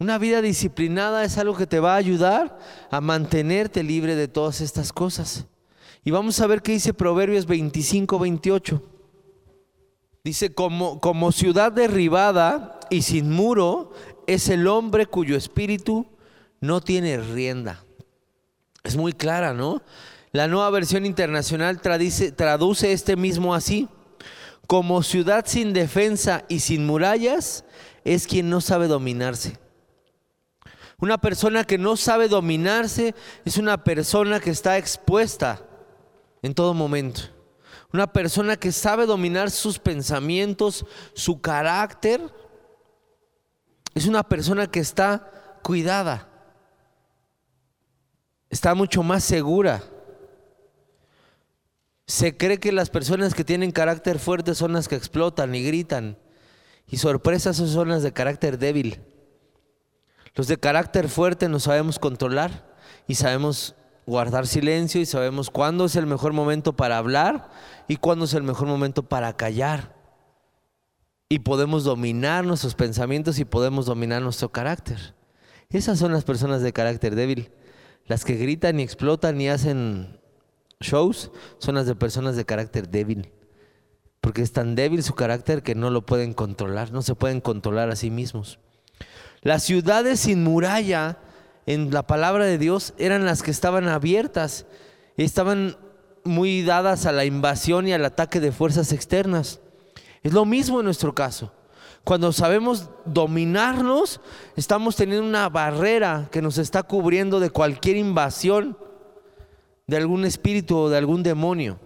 Una 0.00 0.18
vida 0.18 0.42
disciplinada 0.42 1.22
es 1.22 1.38
algo 1.38 1.56
que 1.56 1.68
te 1.68 1.78
va 1.78 1.94
a 1.94 1.98
ayudar 1.98 2.58
a 2.90 3.00
mantenerte 3.00 3.84
libre 3.84 4.16
de 4.16 4.26
todas 4.26 4.60
estas 4.60 4.92
cosas. 4.92 5.46
Y 6.04 6.10
vamos 6.10 6.40
a 6.40 6.48
ver 6.48 6.60
qué 6.60 6.72
dice 6.72 6.92
Proverbios 6.92 7.46
25, 7.46 8.18
28. 8.18 8.82
Dice, 10.24 10.52
como, 10.52 10.98
como 10.98 11.30
ciudad 11.30 11.70
derribada 11.70 12.80
y 12.90 13.02
sin 13.02 13.30
muro 13.30 13.92
es 14.26 14.48
el 14.48 14.66
hombre 14.66 15.06
cuyo 15.06 15.36
espíritu 15.36 16.04
no 16.60 16.80
tiene 16.80 17.18
rienda. 17.18 17.84
Es 18.82 18.96
muy 18.96 19.12
clara, 19.12 19.54
¿no? 19.54 19.82
La 20.32 20.48
nueva 20.48 20.68
versión 20.70 21.06
internacional 21.06 21.80
traduce 21.80 22.92
este 22.92 23.14
mismo 23.14 23.54
así 23.54 23.88
como 24.68 25.02
ciudad 25.02 25.46
sin 25.46 25.72
defensa 25.72 26.44
y 26.46 26.60
sin 26.60 26.86
murallas, 26.86 27.64
es 28.04 28.26
quien 28.26 28.50
no 28.50 28.60
sabe 28.60 28.86
dominarse. 28.86 29.58
Una 30.98 31.16
persona 31.16 31.64
que 31.64 31.78
no 31.78 31.96
sabe 31.96 32.28
dominarse 32.28 33.14
es 33.46 33.56
una 33.56 33.82
persona 33.82 34.40
que 34.40 34.50
está 34.50 34.76
expuesta 34.76 35.66
en 36.42 36.52
todo 36.52 36.74
momento. 36.74 37.22
Una 37.94 38.12
persona 38.12 38.56
que 38.56 38.70
sabe 38.70 39.06
dominar 39.06 39.50
sus 39.50 39.78
pensamientos, 39.78 40.84
su 41.14 41.40
carácter, 41.40 42.20
es 43.94 44.06
una 44.06 44.22
persona 44.22 44.66
que 44.66 44.80
está 44.80 45.60
cuidada, 45.62 46.28
está 48.50 48.74
mucho 48.74 49.02
más 49.02 49.24
segura. 49.24 49.82
Se 52.08 52.38
cree 52.38 52.58
que 52.58 52.72
las 52.72 52.88
personas 52.88 53.34
que 53.34 53.44
tienen 53.44 53.70
carácter 53.70 54.18
fuerte 54.18 54.54
son 54.54 54.72
las 54.72 54.88
que 54.88 54.96
explotan 54.96 55.54
y 55.54 55.62
gritan. 55.62 56.16
Y 56.88 56.96
sorpresas 56.96 57.58
son 57.58 57.90
las 57.90 58.02
de 58.02 58.14
carácter 58.14 58.58
débil. 58.58 59.02
Los 60.34 60.46
de 60.46 60.56
carácter 60.56 61.10
fuerte 61.10 61.50
nos 61.50 61.64
sabemos 61.64 61.98
controlar 61.98 62.74
y 63.06 63.16
sabemos 63.16 63.74
guardar 64.06 64.46
silencio 64.46 65.02
y 65.02 65.06
sabemos 65.06 65.50
cuándo 65.50 65.84
es 65.84 65.96
el 65.96 66.06
mejor 66.06 66.32
momento 66.32 66.74
para 66.74 66.96
hablar 66.96 67.50
y 67.88 67.96
cuándo 67.96 68.24
es 68.24 68.32
el 68.32 68.42
mejor 68.42 68.68
momento 68.68 69.02
para 69.02 69.36
callar. 69.36 69.94
Y 71.28 71.40
podemos 71.40 71.84
dominar 71.84 72.46
nuestros 72.46 72.74
pensamientos 72.74 73.38
y 73.38 73.44
podemos 73.44 73.84
dominar 73.84 74.22
nuestro 74.22 74.50
carácter. 74.50 75.14
Esas 75.68 75.98
son 75.98 76.12
las 76.12 76.24
personas 76.24 76.62
de 76.62 76.72
carácter 76.72 77.14
débil, 77.14 77.52
las 78.06 78.24
que 78.24 78.36
gritan 78.36 78.80
y 78.80 78.82
explotan 78.82 79.38
y 79.42 79.50
hacen 79.50 80.17
shows 80.80 81.30
son 81.58 81.74
las 81.74 81.86
de 81.86 81.94
personas 81.94 82.36
de 82.36 82.44
carácter 82.44 82.88
débil. 82.88 83.32
Porque 84.20 84.42
es 84.42 84.52
tan 84.52 84.74
débil 84.74 85.02
su 85.02 85.14
carácter 85.14 85.62
que 85.62 85.74
no 85.74 85.90
lo 85.90 86.04
pueden 86.04 86.34
controlar, 86.34 86.92
no 86.92 87.02
se 87.02 87.14
pueden 87.14 87.40
controlar 87.40 87.90
a 87.90 87.96
sí 87.96 88.10
mismos. 88.10 88.58
Las 89.42 89.62
ciudades 89.62 90.20
sin 90.20 90.42
muralla 90.42 91.18
en 91.66 91.92
la 91.92 92.06
palabra 92.06 92.44
de 92.44 92.58
Dios 92.58 92.94
eran 92.98 93.24
las 93.24 93.42
que 93.42 93.50
estaban 93.50 93.88
abiertas, 93.88 94.66
estaban 95.16 95.76
muy 96.24 96.62
dadas 96.62 97.06
a 97.06 97.12
la 97.12 97.24
invasión 97.24 97.86
y 97.86 97.92
al 97.92 98.04
ataque 98.04 98.40
de 98.40 98.52
fuerzas 98.52 98.92
externas. 98.92 99.60
Es 100.22 100.32
lo 100.32 100.44
mismo 100.44 100.80
en 100.80 100.84
nuestro 100.84 101.14
caso. 101.14 101.52
Cuando 102.04 102.32
sabemos 102.32 102.90
dominarnos, 103.04 104.20
estamos 104.56 104.96
teniendo 104.96 105.26
una 105.26 105.48
barrera 105.48 106.28
que 106.32 106.42
nos 106.42 106.58
está 106.58 106.82
cubriendo 106.82 107.38
de 107.38 107.50
cualquier 107.50 107.96
invasión 107.96 108.76
de 109.88 109.96
algún 109.96 110.24
espíritu 110.24 110.76
o 110.76 110.88
de 110.88 110.98
algún 110.98 111.24
demonio. 111.24 111.80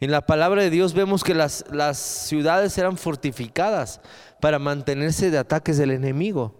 En 0.00 0.12
la 0.12 0.24
palabra 0.24 0.62
de 0.62 0.70
Dios 0.70 0.94
vemos 0.94 1.24
que 1.24 1.34
las, 1.34 1.64
las 1.70 1.98
ciudades 1.98 2.78
eran 2.78 2.96
fortificadas 2.96 4.00
para 4.40 4.58
mantenerse 4.58 5.30
de 5.30 5.38
ataques 5.38 5.76
del 5.76 5.90
enemigo. 5.90 6.54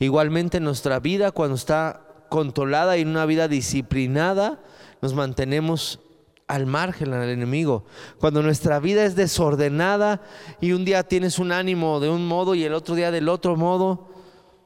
Igualmente 0.00 0.58
nuestra 0.58 0.98
vida 0.98 1.30
cuando 1.30 1.54
está 1.54 2.02
controlada 2.28 2.98
y 2.98 3.02
una 3.04 3.24
vida 3.24 3.46
disciplinada, 3.46 4.60
nos 5.00 5.14
mantenemos 5.14 6.00
al 6.48 6.66
margen 6.66 7.12
del 7.12 7.28
enemigo. 7.28 7.84
Cuando 8.18 8.42
nuestra 8.42 8.80
vida 8.80 9.04
es 9.04 9.14
desordenada 9.14 10.20
y 10.60 10.72
un 10.72 10.84
día 10.84 11.04
tienes 11.04 11.38
un 11.38 11.52
ánimo 11.52 12.00
de 12.00 12.10
un 12.10 12.26
modo 12.26 12.56
y 12.56 12.64
el 12.64 12.74
otro 12.74 12.96
día 12.96 13.12
del 13.12 13.28
otro 13.28 13.54
modo, 13.56 14.08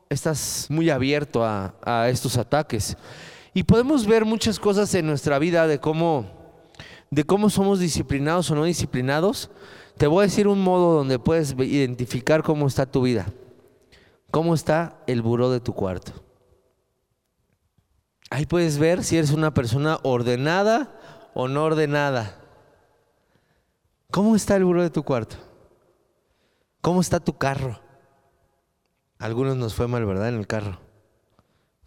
estás 0.08 0.66
muy 0.70 0.88
abierto 0.88 1.44
a, 1.44 1.74
a 1.84 2.08
estos 2.08 2.38
ataques. 2.38 2.96
Y 3.56 3.62
podemos 3.62 4.06
ver 4.06 4.26
muchas 4.26 4.60
cosas 4.60 4.94
en 4.94 5.06
nuestra 5.06 5.38
vida 5.38 5.66
de 5.66 5.80
cómo, 5.80 6.26
de 7.10 7.24
cómo 7.24 7.48
somos 7.48 7.80
disciplinados 7.80 8.50
o 8.50 8.54
no 8.54 8.64
disciplinados. 8.64 9.50
Te 9.96 10.06
voy 10.06 10.20
a 10.20 10.26
decir 10.26 10.46
un 10.46 10.60
modo 10.60 10.92
donde 10.92 11.18
puedes 11.18 11.52
identificar 11.52 12.42
cómo 12.42 12.66
está 12.66 12.84
tu 12.84 13.00
vida. 13.00 13.32
¿Cómo 14.30 14.52
está 14.52 14.98
el 15.06 15.22
buró 15.22 15.50
de 15.50 15.60
tu 15.60 15.72
cuarto? 15.72 16.12
Ahí 18.28 18.44
puedes 18.44 18.76
ver 18.76 19.02
si 19.02 19.16
eres 19.16 19.30
una 19.30 19.54
persona 19.54 20.00
ordenada 20.02 20.94
o 21.32 21.48
no 21.48 21.64
ordenada. 21.64 22.38
¿Cómo 24.10 24.36
está 24.36 24.56
el 24.56 24.66
buró 24.66 24.82
de 24.82 24.90
tu 24.90 25.02
cuarto? 25.02 25.36
¿Cómo 26.82 27.00
está 27.00 27.20
tu 27.20 27.38
carro? 27.38 27.80
algunos 29.18 29.56
nos 29.56 29.74
fue 29.74 29.88
mal, 29.88 30.04
¿verdad? 30.04 30.28
En 30.28 30.34
el 30.34 30.46
carro, 30.46 30.78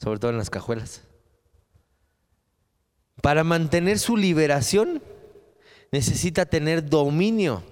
sobre 0.01 0.17
todo 0.17 0.31
en 0.31 0.39
las 0.39 0.49
cajuelas. 0.49 1.03
Para 3.21 3.43
mantener 3.43 3.99
su 3.99 4.15
liberación 4.15 5.01
necesita 5.91 6.45
tener 6.45 6.87
dominio 6.87 7.63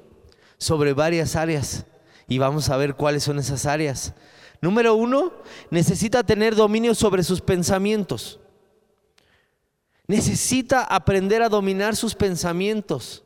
sobre 0.57 0.93
varias 0.93 1.35
áreas 1.35 1.85
y 2.27 2.37
vamos 2.37 2.69
a 2.69 2.77
ver 2.77 2.95
cuáles 2.95 3.23
son 3.23 3.39
esas 3.39 3.65
áreas. 3.65 4.13
Número 4.61 4.95
uno, 4.95 5.31
necesita 5.69 6.23
tener 6.23 6.55
dominio 6.55 6.95
sobre 6.95 7.23
sus 7.23 7.41
pensamientos. 7.41 8.39
Necesita 10.07 10.83
aprender 10.83 11.41
a 11.41 11.49
dominar 11.49 11.95
sus 11.95 12.15
pensamientos. 12.15 13.23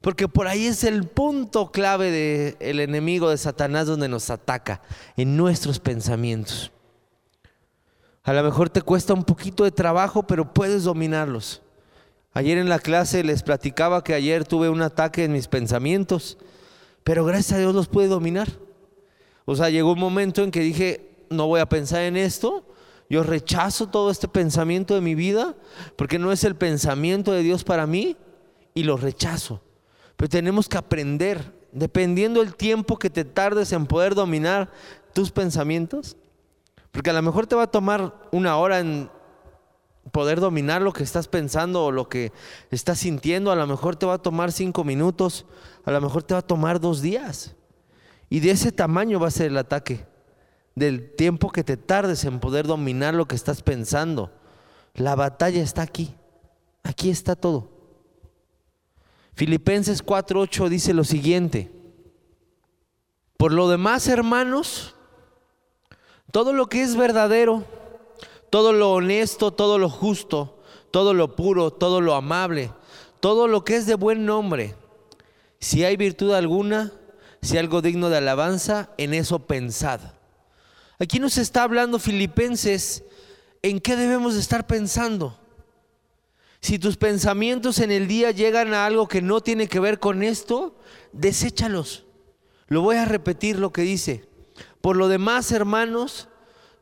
Porque 0.00 0.28
por 0.28 0.46
ahí 0.46 0.66
es 0.66 0.84
el 0.84 1.06
punto 1.06 1.70
clave 1.72 2.10
del 2.58 2.80
enemigo 2.80 3.30
de 3.30 3.38
Satanás 3.38 3.86
donde 3.86 4.08
nos 4.08 4.28
ataca, 4.28 4.82
en 5.16 5.36
nuestros 5.36 5.78
pensamientos. 5.78 6.70
A 8.24 8.32
lo 8.32 8.42
mejor 8.42 8.70
te 8.70 8.80
cuesta 8.80 9.12
un 9.12 9.22
poquito 9.22 9.64
de 9.64 9.70
trabajo, 9.70 10.22
pero 10.22 10.52
puedes 10.52 10.84
dominarlos. 10.84 11.60
Ayer 12.32 12.56
en 12.56 12.70
la 12.70 12.78
clase 12.78 13.22
les 13.22 13.42
platicaba 13.42 14.02
que 14.02 14.14
ayer 14.14 14.46
tuve 14.46 14.70
un 14.70 14.80
ataque 14.80 15.24
en 15.24 15.32
mis 15.32 15.46
pensamientos, 15.46 16.38
pero 17.04 17.24
gracias 17.26 17.52
a 17.52 17.60
Dios 17.60 17.74
los 17.74 17.86
pude 17.86 18.08
dominar. 18.08 18.48
O 19.44 19.54
sea, 19.54 19.68
llegó 19.68 19.92
un 19.92 20.00
momento 20.00 20.42
en 20.42 20.50
que 20.50 20.60
dije, 20.60 21.10
no 21.28 21.46
voy 21.46 21.60
a 21.60 21.68
pensar 21.68 22.00
en 22.00 22.16
esto, 22.16 22.66
yo 23.10 23.22
rechazo 23.22 23.88
todo 23.88 24.10
este 24.10 24.26
pensamiento 24.26 24.94
de 24.94 25.02
mi 25.02 25.14
vida, 25.14 25.54
porque 25.96 26.18
no 26.18 26.32
es 26.32 26.44
el 26.44 26.56
pensamiento 26.56 27.30
de 27.30 27.42
Dios 27.42 27.62
para 27.62 27.86
mí, 27.86 28.16
y 28.72 28.84
lo 28.84 28.96
rechazo. 28.96 29.60
Pero 30.16 30.30
tenemos 30.30 30.66
que 30.66 30.78
aprender, 30.78 31.52
dependiendo 31.72 32.40
del 32.40 32.56
tiempo 32.56 32.98
que 32.98 33.10
te 33.10 33.26
tardes 33.26 33.70
en 33.72 33.86
poder 33.86 34.14
dominar 34.14 34.72
tus 35.12 35.30
pensamientos, 35.30 36.16
porque 36.94 37.10
a 37.10 37.12
lo 37.12 37.22
mejor 37.22 37.48
te 37.48 37.56
va 37.56 37.64
a 37.64 37.66
tomar 37.66 38.14
una 38.30 38.56
hora 38.56 38.78
en 38.78 39.10
poder 40.12 40.38
dominar 40.38 40.80
lo 40.80 40.92
que 40.92 41.02
estás 41.02 41.26
pensando 41.26 41.84
o 41.84 41.90
lo 41.90 42.08
que 42.08 42.30
estás 42.70 43.00
sintiendo, 43.00 43.50
a 43.50 43.56
lo 43.56 43.66
mejor 43.66 43.96
te 43.96 44.06
va 44.06 44.14
a 44.14 44.22
tomar 44.22 44.52
cinco 44.52 44.84
minutos, 44.84 45.44
a 45.84 45.90
lo 45.90 46.00
mejor 46.00 46.22
te 46.22 46.34
va 46.34 46.38
a 46.38 46.46
tomar 46.46 46.78
dos 46.78 47.02
días. 47.02 47.56
Y 48.30 48.38
de 48.38 48.52
ese 48.52 48.70
tamaño 48.70 49.18
va 49.18 49.26
a 49.26 49.32
ser 49.32 49.46
el 49.46 49.56
ataque, 49.56 50.06
del 50.76 51.12
tiempo 51.16 51.50
que 51.50 51.64
te 51.64 51.76
tardes 51.76 52.24
en 52.26 52.38
poder 52.38 52.64
dominar 52.64 53.12
lo 53.12 53.26
que 53.26 53.34
estás 53.34 53.60
pensando. 53.60 54.30
La 54.94 55.16
batalla 55.16 55.64
está 55.64 55.82
aquí, 55.82 56.14
aquí 56.84 57.10
está 57.10 57.34
todo. 57.34 57.72
Filipenses 59.32 60.00
4:8 60.00 60.68
dice 60.68 60.94
lo 60.94 61.02
siguiente, 61.02 61.72
por 63.36 63.52
lo 63.52 63.68
demás 63.68 64.06
hermanos, 64.06 64.93
todo 66.34 66.52
lo 66.52 66.66
que 66.66 66.82
es 66.82 66.96
verdadero, 66.96 67.64
todo 68.50 68.72
lo 68.72 68.90
honesto, 68.90 69.52
todo 69.52 69.78
lo 69.78 69.88
justo, 69.88 70.60
todo 70.90 71.14
lo 71.14 71.36
puro, 71.36 71.70
todo 71.70 72.00
lo 72.00 72.16
amable, 72.16 72.72
todo 73.20 73.46
lo 73.46 73.64
que 73.64 73.76
es 73.76 73.86
de 73.86 73.94
buen 73.94 74.26
nombre, 74.26 74.74
si 75.60 75.84
hay 75.84 75.96
virtud 75.96 76.32
alguna, 76.32 76.90
si 77.40 77.56
algo 77.56 77.82
digno 77.82 78.10
de 78.10 78.16
alabanza, 78.16 78.90
en 78.98 79.14
eso 79.14 79.46
pensad. 79.46 80.00
Aquí 80.98 81.20
nos 81.20 81.38
está 81.38 81.62
hablando 81.62 82.00
Filipenses 82.00 83.04
en 83.62 83.78
qué 83.78 83.94
debemos 83.94 84.34
de 84.34 84.40
estar 84.40 84.66
pensando. 84.66 85.38
Si 86.60 86.80
tus 86.80 86.96
pensamientos 86.96 87.78
en 87.78 87.92
el 87.92 88.08
día 88.08 88.32
llegan 88.32 88.74
a 88.74 88.86
algo 88.86 89.06
que 89.06 89.22
no 89.22 89.40
tiene 89.40 89.68
que 89.68 89.78
ver 89.78 90.00
con 90.00 90.24
esto, 90.24 90.74
deséchalos. 91.12 92.06
Lo 92.66 92.80
voy 92.80 92.96
a 92.96 93.04
repetir 93.04 93.56
lo 93.56 93.72
que 93.72 93.82
dice. 93.82 94.33
Por 94.84 94.96
lo 94.96 95.08
demás, 95.08 95.50
hermanos, 95.50 96.28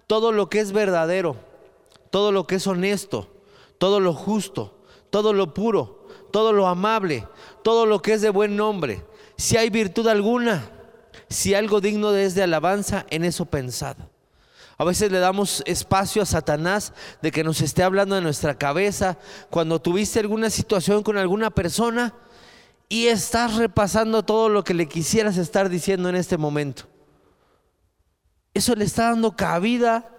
todo 0.09 0.33
lo 0.33 0.51
que 0.51 0.59
es 0.59 0.73
verdadero, 0.73 1.37
todo 2.11 2.33
lo 2.33 2.49
que 2.49 2.57
es 2.57 2.67
honesto, 2.67 3.29
todo 3.79 4.01
lo 4.01 4.13
justo, 4.13 4.77
todo 5.11 5.33
lo 5.33 5.55
puro, 5.55 6.09
todo 6.33 6.53
lo 6.53 6.67
amable, 6.67 7.29
todo 7.63 7.87
lo 7.87 8.03
que 8.03 8.15
es 8.15 8.21
de 8.21 8.31
buen 8.31 8.57
nombre, 8.57 9.07
si 9.37 9.57
hay 9.57 9.71
virtud 9.71 10.09
alguna, 10.09 10.69
si 11.29 11.55
algo 11.55 11.81
digno 11.81 12.13
es 12.13 12.35
de 12.35 12.43
alabanza, 12.43 13.07
en 13.09 13.25
eso 13.25 13.45
pensad. 13.45 13.97
A 14.79 14.83
veces 14.83 15.13
le 15.13 15.21
damos 15.21 15.63
espacio 15.65 16.23
a 16.23 16.27
Satanás 16.27 16.93
de 17.23 17.31
que 17.31 17.45
nos 17.45 17.61
esté 17.61 17.85
hablando 17.85 18.17
de 18.17 18.21
nuestra 18.21 18.59
cabeza 18.59 19.17
cuando 19.49 19.81
tuviste 19.81 20.19
alguna 20.19 20.51
situación 20.51 21.05
con 21.05 21.19
alguna 21.19 21.51
persona 21.51 22.15
y 22.89 23.07
estás 23.07 23.55
repasando 23.55 24.25
todo 24.25 24.49
lo 24.49 24.65
que 24.65 24.75
le 24.75 24.89
quisieras 24.89 25.37
estar 25.37 25.69
diciendo 25.69 26.09
en 26.09 26.17
este 26.17 26.37
momento. 26.37 26.91
Eso 28.55 28.75
le 28.75 28.85
está 28.85 29.11
dando 29.11 29.35
cabida 29.37 30.11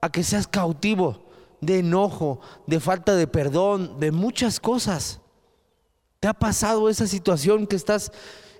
a 0.00 0.10
que 0.10 0.22
seas 0.22 0.46
cautivo 0.46 1.26
de 1.60 1.78
enojo, 1.78 2.40
de 2.66 2.80
falta 2.80 3.14
de 3.14 3.26
perdón, 3.26 3.98
de 3.98 4.12
muchas 4.12 4.60
cosas. 4.60 5.20
¿Te 6.20 6.28
ha 6.28 6.34
pasado 6.34 6.88
esa 6.88 7.06
situación 7.06 7.66
que 7.66 7.76
estás 7.76 8.12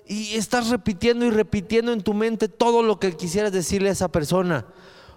y 0.05 0.35
estás 0.35 0.69
repitiendo 0.69 1.25
y 1.25 1.31
repitiendo 1.31 1.91
en 1.91 2.01
tu 2.01 2.13
mente 2.13 2.47
todo 2.47 2.81
lo 2.81 2.99
que 2.99 3.15
quisieras 3.15 3.51
decirle 3.51 3.89
a 3.89 3.93
esa 3.93 4.07
persona? 4.07 4.65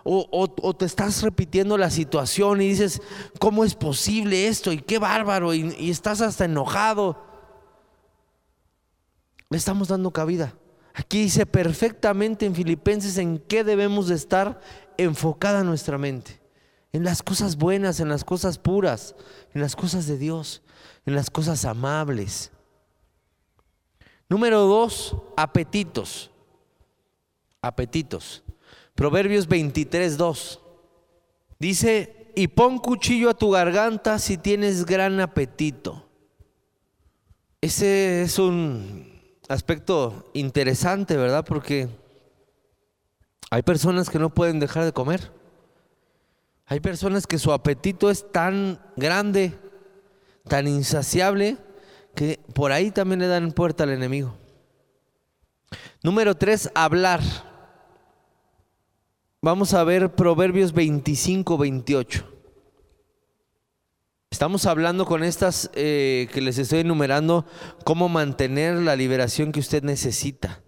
O, 0.03 0.49
te 0.77 0.87
estás 0.87 1.23
repitiendo 1.23 1.77
la 1.77 1.91
situación 1.91 2.63
y 2.63 2.69
dices, 2.69 3.03
¿cómo 3.39 3.65
es 3.65 3.75
posible 3.75 4.49
esto? 4.49 4.73
Y 4.73 4.81
qué 4.81 4.99
bárbaro, 4.99 5.53
y, 5.53 5.91
estás 5.91 6.23
hasta 6.23 6.47
enojado. 6.47 7.23
Le 9.51 9.59
estamos 9.59 9.89
dando 9.89 10.11
cabida. 10.11 10.55
Aquí 10.95 11.23
dice 11.23 11.47
perfectamente 11.47 12.47
en 12.47 12.55
Filipenses 12.55 13.19
en 13.19 13.39
qué 13.39 13.65
debemos 13.65 14.09
de 14.09 14.17
estar 14.17 14.61
enfocada 14.97 15.63
nuestra 15.65 15.99
mente. 15.99 16.41
En 16.93 17.05
las 17.05 17.23
cosas 17.23 17.57
buenas, 17.57 18.01
en 18.01 18.09
las 18.09 18.25
cosas 18.25 18.59
puras, 18.59 19.15
en 19.55 19.61
las 19.61 19.77
cosas 19.77 20.07
de 20.07 20.19
Dios 20.19 20.63
en 21.07 21.15
las 21.15 21.31
cosas 21.31 21.65
amables. 21.65 22.51
Número 24.29 24.61
dos, 24.61 25.17
apetitos. 25.37 26.31
Apetitos. 27.63 28.43
Proverbios 28.95 29.47
23, 29.49 30.17
2. 30.17 30.61
Dice, 31.59 32.33
y 32.35 32.49
pon 32.49 32.79
cuchillo 32.79 33.31
a 33.31 33.35
tu 33.35 33.51
garganta 33.51 34.19
si 34.19 34.39
tienes 34.39 34.87
gran 34.87 35.21
apetito. 35.21 36.09
Ese 37.61 38.23
es 38.23 38.39
un 38.39 39.10
aspecto 39.51 40.31
interesante, 40.33 41.17
¿verdad? 41.17 41.45
Porque 41.45 41.89
hay 43.51 43.63
personas 43.63 44.09
que 44.09 44.19
no 44.19 44.31
pueden 44.31 44.61
dejar 44.61 44.85
de 44.85 44.93
comer. 44.93 45.33
Hay 46.67 46.79
personas 46.79 47.27
que 47.27 47.39
su 47.39 47.53
apetito 47.53 48.11
es 48.11 48.31
tan 48.31 48.81
grande 48.97 49.59
tan 50.49 50.67
insaciable 50.69 51.59
que 52.15 52.41
por 52.55 52.73
ahí 52.73 52.91
también 52.91 53.21
le 53.21 53.27
dan 53.27 53.53
puerta 53.53 53.85
al 53.85 53.91
enemigo. 53.91 54.37
Número 56.03 56.37
tres, 56.37 56.71
hablar. 56.75 57.21
Vamos 59.43 59.75
a 59.75 59.83
ver 59.85 60.15
Proverbios 60.15 60.73
25, 60.73 61.59
28. 61.59 62.30
Estamos 64.31 64.65
hablando 64.67 65.07
con 65.07 65.25
estas 65.25 65.71
eh, 65.75 66.29
que 66.33 66.41
les 66.41 66.57
estoy 66.57 66.81
enumerando, 66.81 67.45
cómo 67.85 68.09
mantener 68.09 68.77
la 68.77 68.95
liberación 68.95 69.51
que 69.51 69.59
usted 69.59 69.83
necesita. 69.83 70.63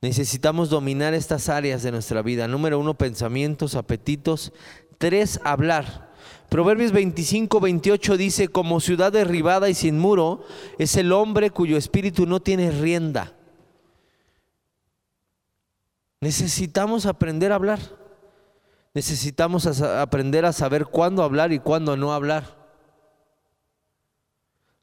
Necesitamos 0.00 0.70
dominar 0.70 1.12
estas 1.12 1.48
áreas 1.48 1.82
de 1.82 1.90
nuestra 1.90 2.22
vida. 2.22 2.46
Número 2.46 2.78
uno, 2.78 2.94
pensamientos, 2.94 3.74
apetitos. 3.74 4.52
Tres, 4.98 5.40
hablar. 5.42 6.12
Proverbios 6.48 6.92
25, 6.92 7.60
28 7.60 8.16
dice, 8.16 8.48
como 8.48 8.80
ciudad 8.80 9.12
derribada 9.12 9.68
y 9.68 9.74
sin 9.74 9.98
muro 9.98 10.44
es 10.78 10.96
el 10.96 11.12
hombre 11.12 11.50
cuyo 11.50 11.76
espíritu 11.76 12.24
no 12.24 12.40
tiene 12.40 12.70
rienda. 12.70 13.34
Necesitamos 16.20 17.04
aprender 17.04 17.50
a 17.50 17.56
hablar. 17.56 17.80
Necesitamos 18.94 19.66
aprender 19.82 20.44
a 20.44 20.52
saber 20.52 20.86
cuándo 20.86 21.24
hablar 21.24 21.52
y 21.52 21.58
cuándo 21.58 21.96
no 21.96 22.12
hablar. 22.12 22.59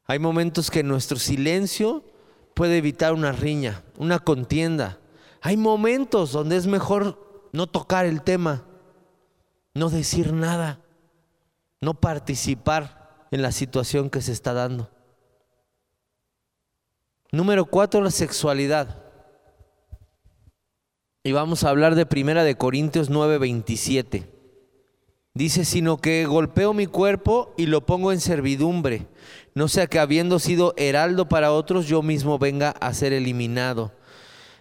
Hay 0.08 0.18
momentos 0.18 0.70
que 0.70 0.82
nuestro 0.82 1.18
silencio 1.18 2.02
puede 2.54 2.78
evitar 2.78 3.12
una 3.12 3.30
riña, 3.30 3.84
una 3.98 4.18
contienda. 4.18 4.98
Hay 5.42 5.58
momentos 5.58 6.32
donde 6.32 6.56
es 6.56 6.66
mejor 6.66 7.48
no 7.52 7.66
tocar 7.66 8.06
el 8.06 8.22
tema, 8.22 8.64
no 9.74 9.90
decir 9.90 10.32
nada. 10.32 10.80
no 11.80 11.94
participar 11.94 13.28
en 13.30 13.40
la 13.40 13.52
situación 13.52 14.10
que 14.10 14.20
se 14.20 14.32
está 14.32 14.52
dando. 14.52 14.90
Número 17.30 17.66
cuatro, 17.66 18.00
la 18.00 18.10
sexualidad. 18.10 19.04
Y 21.22 21.30
vamos 21.30 21.62
a 21.62 21.68
hablar 21.68 21.94
de 21.94 22.04
Primera 22.04 22.42
de 22.42 22.56
Corintios 22.56 23.10
9, 23.10 23.38
27. 23.38 24.37
Dice, 25.38 25.64
sino 25.64 25.98
que 25.98 26.26
golpeo 26.26 26.74
mi 26.74 26.86
cuerpo 26.86 27.54
y 27.56 27.66
lo 27.66 27.86
pongo 27.86 28.10
en 28.10 28.18
servidumbre, 28.18 29.06
no 29.54 29.68
sea 29.68 29.86
que 29.86 30.00
habiendo 30.00 30.40
sido 30.40 30.74
heraldo 30.76 31.28
para 31.28 31.52
otros, 31.52 31.86
yo 31.86 32.02
mismo 32.02 32.40
venga 32.40 32.70
a 32.70 32.92
ser 32.92 33.12
eliminado. 33.12 33.92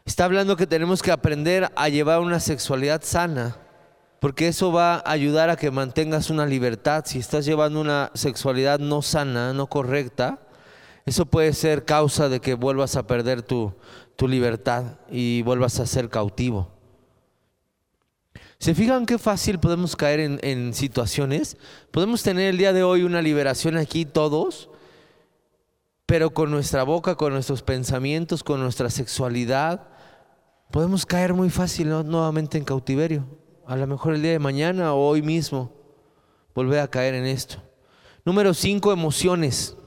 Está 0.05 0.25
hablando 0.25 0.55
que 0.55 0.67
tenemos 0.67 1.01
que 1.01 1.11
aprender 1.11 1.71
a 1.75 1.89
llevar 1.89 2.19
una 2.19 2.39
sexualidad 2.39 3.01
sana, 3.03 3.57
porque 4.19 4.49
eso 4.49 4.71
va 4.71 4.97
a 4.97 5.11
ayudar 5.11 5.49
a 5.49 5.55
que 5.55 5.71
mantengas 5.71 6.29
una 6.29 6.45
libertad. 6.45 7.05
Si 7.07 7.17
estás 7.17 7.45
llevando 7.45 7.81
una 7.81 8.11
sexualidad 8.13 8.77
no 8.77 9.01
sana, 9.01 9.53
no 9.53 9.65
correcta, 9.65 10.41
eso 11.07 11.25
puede 11.25 11.53
ser 11.53 11.85
causa 11.85 12.29
de 12.29 12.39
que 12.39 12.53
vuelvas 12.53 12.97
a 12.97 13.07
perder 13.07 13.41
tu, 13.41 13.73
tu 14.15 14.27
libertad 14.27 14.99
y 15.09 15.41
vuelvas 15.41 15.79
a 15.79 15.87
ser 15.87 16.09
cautivo. 16.09 16.76
¿Se 18.59 18.73
fijan 18.73 19.05
qué 19.05 19.17
fácil 19.17 19.59
podemos 19.59 19.95
caer 19.95 20.39
en, 20.41 20.73
situaciones? 20.73 21.57
Podemos 21.91 22.23
tener 22.23 22.49
el 22.49 22.57
día 22.57 22.73
de 22.73 22.83
hoy 22.83 23.03
una 23.03 23.21
liberación 23.21 23.77
aquí 23.77 24.03
todos, 24.03 24.69
pero 26.07 26.31
con 26.31 26.49
nuestra 26.49 26.83
boca, 26.83 27.15
con 27.15 27.33
nuestros 27.33 27.61
pensamientos, 27.61 28.43
con 28.43 28.59
nuestra 28.59 28.89
sexualidad, 28.89 29.87
podemos 30.71 31.05
caer 31.05 31.33
muy 31.35 31.49
fácil 31.49 31.89
nuevamente 31.89 32.57
en 32.57 32.63
cautiverio. 32.63 33.25
A 33.67 33.75
lo 33.75 33.85
mejor 33.85 34.15
el 34.15 34.23
día 34.23 34.31
de 34.31 34.39
mañana 34.39 34.93
o 34.93 35.07
hoy 35.07 35.21
mismo 35.21 35.71
volver 36.55 36.79
a 36.79 36.87
caer 36.87 37.13
en 37.13 37.25
esto. 37.25 37.61
Número 38.25 38.53
5, 38.53 38.91
emociones. 38.91 39.77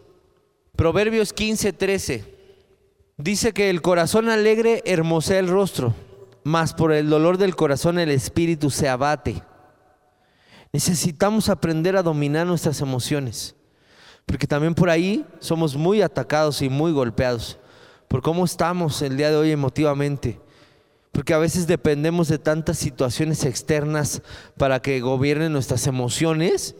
Proverbios 0.77 1.33
15, 1.33 1.73
13. 1.73 2.35
Dice 3.17 3.53
que 3.53 3.69
el 3.69 3.83
corazón 3.83 4.29
alegre 4.29 4.83
hermosea 4.87 5.41
el 5.41 5.49
rostro, 5.49 5.95
mas 6.51 6.75
por 6.75 6.93
el 6.93 7.09
dolor 7.09 7.39
del 7.39 7.55
corazón 7.55 7.99
el 7.99 8.11
espíritu 8.11 8.71
se 8.71 8.89
abate. 8.89 9.43
Necesitamos 10.73 11.49
aprender 11.49 11.97
a 11.97 12.03
dominar 12.03 12.47
nuestras 12.47 12.81
emociones, 12.81 13.55
porque 14.27 14.47
también 14.47 14.75
por 14.75 14.91
ahí 14.91 15.25
somos 15.39 15.77
muy 15.77 16.03
atacados 16.03 16.61
y 16.63 16.69
muy 16.69 16.93
golpeados 16.93 17.59
por 18.09 18.23
cómo 18.23 18.45
estamos 18.45 19.01
el 19.03 19.17
día 19.17 19.31
de 19.31 19.37
hoy 19.37 19.51
emotivamente 19.53 20.41
porque 21.13 21.35
a 21.35 21.39
veces 21.39 21.67
dependemos 21.67 22.29
de 22.29 22.39
tantas 22.39 22.79
situaciones 22.79 23.45
externas 23.45 24.23
para 24.57 24.81
que 24.81 25.01
gobiernen 25.01 25.53
nuestras 25.53 25.87
emociones. 25.87 26.77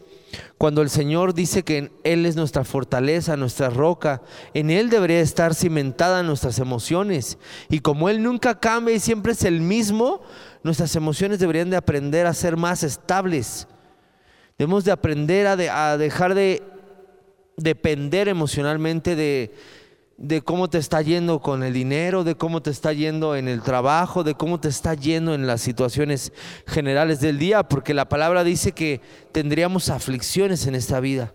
Cuando 0.57 0.81
el 0.81 0.89
Señor 0.89 1.33
dice 1.33 1.63
que 1.63 1.91
Él 2.03 2.25
es 2.25 2.35
nuestra 2.35 2.63
fortaleza, 2.63 3.37
nuestra 3.37 3.69
roca, 3.69 4.21
en 4.53 4.69
Él 4.69 4.89
debería 4.89 5.19
estar 5.19 5.55
cimentada 5.55 6.23
nuestras 6.23 6.59
emociones. 6.59 7.37
Y 7.69 7.79
como 7.79 8.09
Él 8.09 8.21
nunca 8.21 8.59
cambia 8.59 8.95
y 8.95 8.99
siempre 8.99 9.33
es 9.33 9.43
el 9.43 9.61
mismo, 9.61 10.21
nuestras 10.63 10.95
emociones 10.95 11.39
deberían 11.39 11.69
de 11.69 11.77
aprender 11.77 12.27
a 12.27 12.33
ser 12.33 12.57
más 12.57 12.83
estables. 12.83 13.67
Debemos 14.57 14.85
de 14.85 14.91
aprender 14.91 15.47
a, 15.47 15.91
a 15.91 15.97
dejar 15.97 16.35
de 16.35 16.61
depender 17.57 18.27
emocionalmente 18.27 19.15
de, 19.15 19.53
de 20.21 20.43
cómo 20.43 20.69
te 20.69 20.77
está 20.77 21.01
yendo 21.01 21.39
con 21.39 21.63
el 21.63 21.73
dinero, 21.73 22.23
de 22.23 22.35
cómo 22.35 22.61
te 22.61 22.69
está 22.69 22.93
yendo 22.93 23.35
en 23.35 23.47
el 23.47 23.63
trabajo, 23.63 24.23
de 24.23 24.35
cómo 24.35 24.59
te 24.59 24.69
está 24.69 24.93
yendo 24.93 25.33
en 25.33 25.47
las 25.47 25.61
situaciones 25.61 26.31
generales 26.67 27.21
del 27.21 27.39
día, 27.39 27.63
porque 27.63 27.95
la 27.95 28.07
palabra 28.07 28.43
dice 28.43 28.71
que 28.71 29.01
tendríamos 29.31 29.89
aflicciones 29.89 30.67
en 30.67 30.75
esta 30.75 30.99
vida. 30.99 31.33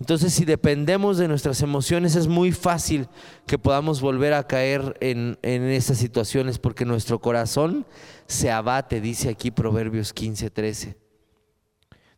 Entonces, 0.00 0.34
si 0.34 0.44
dependemos 0.44 1.18
de 1.18 1.28
nuestras 1.28 1.62
emociones, 1.62 2.16
es 2.16 2.26
muy 2.26 2.50
fácil 2.50 3.06
que 3.46 3.58
podamos 3.58 4.00
volver 4.00 4.34
a 4.34 4.44
caer 4.44 4.96
en, 5.00 5.38
en 5.42 5.62
esas 5.64 5.98
situaciones, 5.98 6.58
porque 6.58 6.84
nuestro 6.84 7.20
corazón 7.20 7.86
se 8.26 8.50
abate, 8.50 9.00
dice 9.00 9.28
aquí 9.28 9.52
Proverbios 9.52 10.12
15, 10.12 10.50
13. 10.50 10.96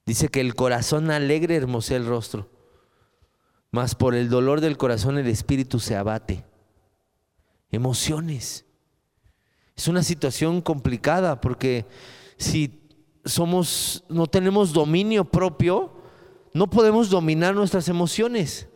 Dice 0.07 0.29
que 0.29 0.41
el 0.41 0.55
corazón 0.55 1.11
alegre 1.11 1.57
hermosea 1.57 1.99
el 1.99 2.07
rostro 2.07 2.52
mas 3.73 3.95
por 3.95 4.15
el 4.15 4.29
dolor 4.29 4.61
del 4.61 4.77
corazón 4.77 5.19
el 5.19 5.27
espíritu 5.27 5.81
se 5.81 5.97
abate. 5.97 6.45
Emociones. 7.73 8.67
Es 9.75 9.89
una 9.89 10.03
situación 10.03 10.61
complicada 10.61 11.41
porque 11.41 11.87
si 12.37 12.83
somos 13.25 14.05
no 14.11 14.27
tenemos 14.27 14.75
dominio 14.75 15.25
propio, 15.25 15.91
no 16.53 16.69
podemos 16.69 17.09
dominar 17.09 17.55
nuestras 17.55 17.89
emociones. 17.89 18.69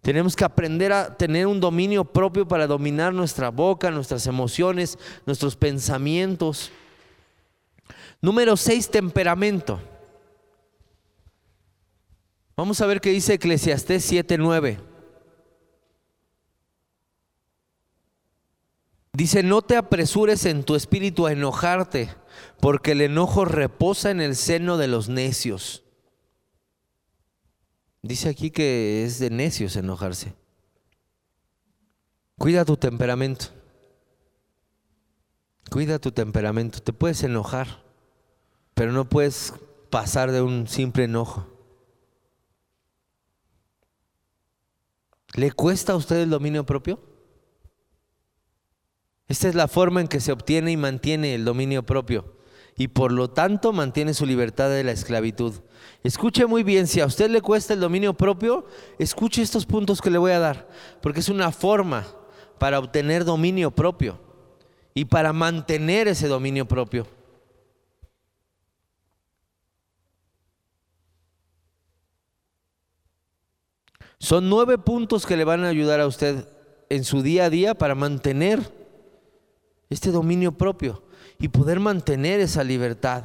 Tenemos 0.00 0.34
que 0.34 0.44
aprender 0.44 0.92
a 0.92 1.14
tener 1.14 1.46
un 1.46 1.60
dominio 1.60 2.04
propio 2.04 2.48
para 2.48 2.66
dominar 2.66 3.12
nuestra 3.12 3.50
boca, 3.50 3.90
nuestras 3.90 4.26
emociones, 4.26 4.98
nuestros 5.26 5.56
pensamientos. 5.56 6.70
Número 8.22 8.56
seis, 8.56 8.88
temperamento. 8.88 9.78
Vamos 12.56 12.80
a 12.80 12.86
ver 12.86 13.02
qué 13.02 13.10
dice 13.10 13.34
Eclesiastés 13.34 14.10
7:9. 14.10 14.78
Dice, 19.12 19.42
no 19.42 19.62
te 19.62 19.76
apresures 19.76 20.44
en 20.44 20.62
tu 20.62 20.74
espíritu 20.74 21.26
a 21.26 21.32
enojarte, 21.32 22.14
porque 22.60 22.92
el 22.92 23.00
enojo 23.00 23.46
reposa 23.46 24.10
en 24.10 24.20
el 24.20 24.36
seno 24.36 24.76
de 24.76 24.88
los 24.88 25.08
necios. 25.08 25.84
Dice 28.02 28.28
aquí 28.28 28.50
que 28.50 29.04
es 29.04 29.18
de 29.18 29.30
necios 29.30 29.74
enojarse. 29.76 30.34
Cuida 32.36 32.66
tu 32.66 32.76
temperamento. 32.76 33.46
Cuida 35.70 35.98
tu 35.98 36.12
temperamento. 36.12 36.80
Te 36.80 36.92
puedes 36.92 37.22
enojar, 37.22 37.82
pero 38.74 38.92
no 38.92 39.08
puedes 39.08 39.54
pasar 39.88 40.30
de 40.30 40.42
un 40.42 40.68
simple 40.68 41.04
enojo. 41.04 41.55
¿Le 45.36 45.52
cuesta 45.52 45.92
a 45.92 45.96
usted 45.96 46.16
el 46.16 46.30
dominio 46.30 46.64
propio? 46.64 46.98
Esta 49.28 49.48
es 49.48 49.54
la 49.54 49.68
forma 49.68 50.00
en 50.00 50.08
que 50.08 50.20
se 50.20 50.32
obtiene 50.32 50.72
y 50.72 50.76
mantiene 50.76 51.34
el 51.34 51.44
dominio 51.44 51.84
propio 51.84 52.36
y 52.76 52.88
por 52.88 53.12
lo 53.12 53.28
tanto 53.30 53.72
mantiene 53.72 54.14
su 54.14 54.26
libertad 54.26 54.70
de 54.70 54.84
la 54.84 54.92
esclavitud. 54.92 55.54
Escuche 56.02 56.46
muy 56.46 56.62
bien, 56.62 56.86
si 56.86 57.00
a 57.00 57.06
usted 57.06 57.30
le 57.30 57.40
cuesta 57.40 57.74
el 57.74 57.80
dominio 57.80 58.14
propio, 58.14 58.66
escuche 58.98 59.42
estos 59.42 59.66
puntos 59.66 60.00
que 60.00 60.10
le 60.10 60.18
voy 60.18 60.32
a 60.32 60.38
dar, 60.38 60.68
porque 61.00 61.20
es 61.20 61.28
una 61.28 61.50
forma 61.52 62.06
para 62.58 62.78
obtener 62.78 63.24
dominio 63.24 63.70
propio 63.70 64.18
y 64.94 65.06
para 65.06 65.32
mantener 65.32 66.08
ese 66.08 66.28
dominio 66.28 66.66
propio. 66.66 67.06
Son 74.18 74.48
nueve 74.48 74.78
puntos 74.78 75.26
que 75.26 75.36
le 75.36 75.44
van 75.44 75.64
a 75.64 75.68
ayudar 75.68 76.00
a 76.00 76.06
usted 76.06 76.48
en 76.88 77.04
su 77.04 77.22
día 77.22 77.46
a 77.46 77.50
día 77.50 77.74
para 77.74 77.94
mantener 77.94 78.72
este 79.90 80.10
dominio 80.10 80.52
propio 80.52 81.02
y 81.38 81.48
poder 81.48 81.80
mantener 81.80 82.40
esa 82.40 82.64
libertad. 82.64 83.24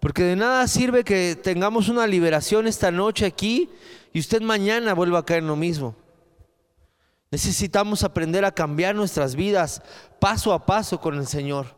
Porque 0.00 0.22
de 0.22 0.36
nada 0.36 0.66
sirve 0.68 1.02
que 1.02 1.36
tengamos 1.36 1.88
una 1.88 2.06
liberación 2.06 2.66
esta 2.66 2.90
noche 2.90 3.26
aquí 3.26 3.70
y 4.12 4.20
usted 4.20 4.42
mañana 4.42 4.94
vuelva 4.94 5.20
a 5.20 5.24
caer 5.24 5.42
en 5.42 5.48
lo 5.48 5.56
mismo. 5.56 5.96
Necesitamos 7.30 8.04
aprender 8.04 8.44
a 8.44 8.52
cambiar 8.52 8.94
nuestras 8.94 9.34
vidas 9.34 9.82
paso 10.18 10.52
a 10.52 10.64
paso 10.64 11.00
con 11.00 11.16
el 11.16 11.26
Señor. 11.26 11.76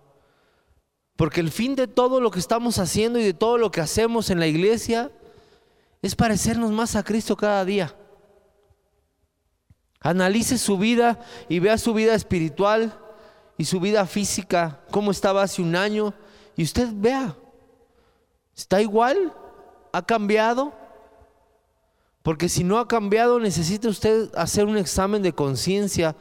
Porque 1.17 1.41
el 1.41 1.51
fin 1.51 1.75
de 1.75 1.87
todo 1.87 2.21
lo 2.21 2.31
que 2.31 2.39
estamos 2.39 2.79
haciendo 2.79 3.19
y 3.19 3.25
de 3.25 3.35
todo 3.35 3.59
lo 3.59 3.71
que 3.71 3.81
hacemos 3.81 4.31
en 4.31 4.39
la 4.41 4.47
iglesia 4.47 5.11
es 6.03 6.15
parecernos 6.15 6.71
más 6.71 6.97
a 6.97 7.03
Cristo 7.03 7.37
cada 7.37 7.65
día. 7.65 7.95
Analice 10.01 10.57
su 10.57 10.79
vida 10.79 11.21
y 11.49 11.59
vea 11.59 11.77
su 11.77 11.93
vida 11.93 12.15
espiritual 12.15 12.95
y 13.59 13.67
su 13.67 13.81
vida 13.81 14.07
física, 14.07 14.81
cómo 14.91 15.11
estaba 15.11 15.43
hace 15.43 15.61
un 15.61 15.77
año, 15.77 16.15
y 16.57 16.63
usted 16.63 16.89
vea, 16.95 17.37
¿está 18.57 18.81
igual? 18.81 19.35
¿Ha 19.93 20.03
cambiado? 20.03 20.73
Porque 22.23 22.49
si 22.49 22.65
no 22.65 22.79
ha 22.79 22.89
cambiado, 22.89 23.39
necesita 23.39 23.89
usted 23.89 24.31
hacer 24.35 24.67
un 24.67 24.79
examen 24.79 25.23
de 25.23 25.35
conciencia 25.35 26.17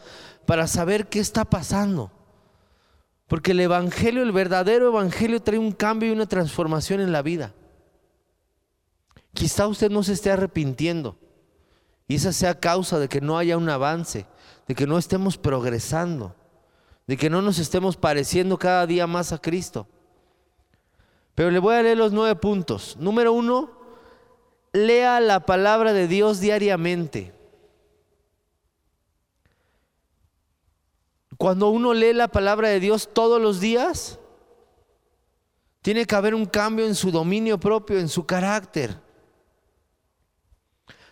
para 0.46 0.68
saber 0.68 1.08
qué 1.08 1.20
está 1.20 1.46
pasando. 1.46 2.12
Porque 3.28 3.52
el 3.52 3.60
Evangelio, 3.60 4.24
el 4.24 4.32
verdadero 4.32 4.88
Evangelio, 4.88 5.42
trae 5.42 5.60
un 5.60 5.72
cambio 5.72 6.10
y 6.10 6.14
una 6.14 6.26
transformación 6.26 7.00
en 7.00 7.12
la 7.12 7.22
vida. 7.22 7.54
Quizá 9.34 9.68
usted 9.68 9.92
no 9.92 10.04
se 10.04 10.14
esté 10.14 10.32
arrepintiendo. 10.32 11.18
Y 12.10 12.16
esa 12.16 12.34
sea 12.34 12.60
causa 12.60 12.98
de 12.98 13.08
que 13.08 13.22
no 13.22 13.38
haya 13.38 13.56
un 13.56 13.70
avance, 13.70 14.26
de 14.68 14.74
que 14.74 14.88
no 14.88 14.98
estemos 14.98 15.38
progresando, 15.38 16.36
de 17.06 17.16
que 17.16 17.30
no 17.30 17.44
nos 17.44 17.60
estemos 17.60 17.98
pareciendo 17.98 18.58
cada 18.58 18.88
día 18.88 19.06
más 19.06 19.32
a 19.32 19.38
Cristo. 19.38 19.88
Pero 21.36 21.52
le 21.52 21.60
voy 21.60 21.76
a 21.76 21.84
leer 21.84 22.00
los 22.00 22.12
nueve 22.12 22.36
puntos. 22.36 22.98
Número 23.00 23.32
uno, 23.32 23.70
lea 24.74 25.20
la 25.20 25.46
palabra 25.46 25.94
de 25.94 26.08
Dios 26.08 26.40
diariamente. 26.40 27.32
Cuando 31.38 31.70
uno 31.70 31.94
lee 31.94 32.14
la 32.14 32.28
palabra 32.28 32.70
de 32.70 32.80
Dios 32.80 33.08
todos 33.14 33.40
los 33.40 33.60
días, 33.60 34.18
tiene 35.84 36.06
que 36.06 36.16
haber 36.16 36.34
un 36.34 36.48
cambio 36.48 36.88
en 36.88 36.96
su 36.96 37.12
dominio 37.12 37.60
propio, 37.60 38.00
en 38.00 38.10
su 38.10 38.26
carácter. 38.26 39.00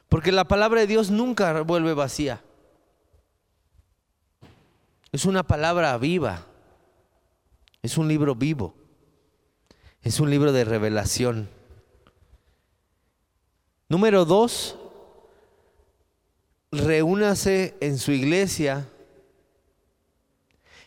Porque 0.09 0.31
la 0.31 0.45
palabra 0.45 0.81
de 0.81 0.87
Dios 0.87 1.11
nunca 1.11 1.61
vuelve 1.61 1.93
vacía. 1.93 2.41
Es 5.11 5.25
una 5.25 5.43
palabra 5.43 5.97
viva. 5.97 6.45
Es 7.81 7.97
un 7.97 8.07
libro 8.07 8.35
vivo. 8.35 8.75
Es 10.01 10.19
un 10.19 10.29
libro 10.29 10.51
de 10.51 10.63
revelación. 10.63 11.49
Número 13.89 14.25
dos, 14.25 14.77
reúnase 16.71 17.77
en 17.79 17.97
su 17.97 18.11
iglesia 18.11 18.87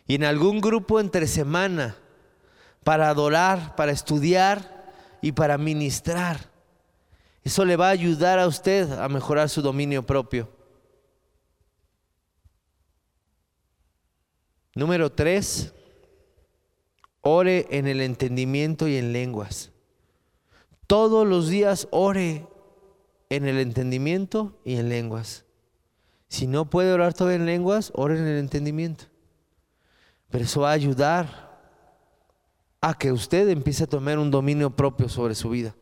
y 0.06 0.16
en 0.16 0.24
algún 0.24 0.60
grupo 0.60 1.00
entre 1.00 1.26
semana 1.26 1.96
para 2.84 3.08
adorar, 3.08 3.74
para 3.76 3.92
estudiar 3.92 4.92
y 5.22 5.32
para 5.32 5.56
ministrar. 5.56 6.49
Eso 7.42 7.64
le 7.64 7.76
va 7.76 7.88
a 7.88 7.90
ayudar 7.90 8.38
a 8.38 8.46
usted 8.46 8.90
a 8.92 9.08
mejorar 9.08 9.48
su 9.48 9.62
dominio 9.62 10.04
propio. 10.04 10.48
Número 14.74 15.10
tres, 15.10 15.72
ore 17.22 17.66
en 17.70 17.86
el 17.86 18.00
entendimiento 18.00 18.88
y 18.88 18.96
en 18.96 19.12
lenguas. 19.12 19.72
Todos 20.86 21.26
los 21.26 21.48
días 21.48 21.88
ore 21.90 22.46
en 23.28 23.46
el 23.46 23.58
entendimiento 23.58 24.60
y 24.64 24.76
en 24.76 24.88
lenguas. 24.88 25.44
Si 26.28 26.46
no 26.46 26.70
puede 26.70 26.92
orar 26.92 27.14
todo 27.14 27.30
en 27.30 27.46
lenguas, 27.46 27.92
ore 27.94 28.18
en 28.18 28.26
el 28.26 28.38
entendimiento. 28.38 29.06
Pero 30.30 30.44
eso 30.44 30.60
va 30.60 30.70
a 30.70 30.74
ayudar 30.74 31.50
a 32.80 32.94
que 32.94 33.12
usted 33.12 33.48
empiece 33.48 33.84
a 33.84 33.88
tomar 33.88 34.18
un 34.18 34.30
dominio 34.30 34.70
propio 34.70 35.08
sobre 35.08 35.34
su 35.34 35.50
vida, 35.50 35.74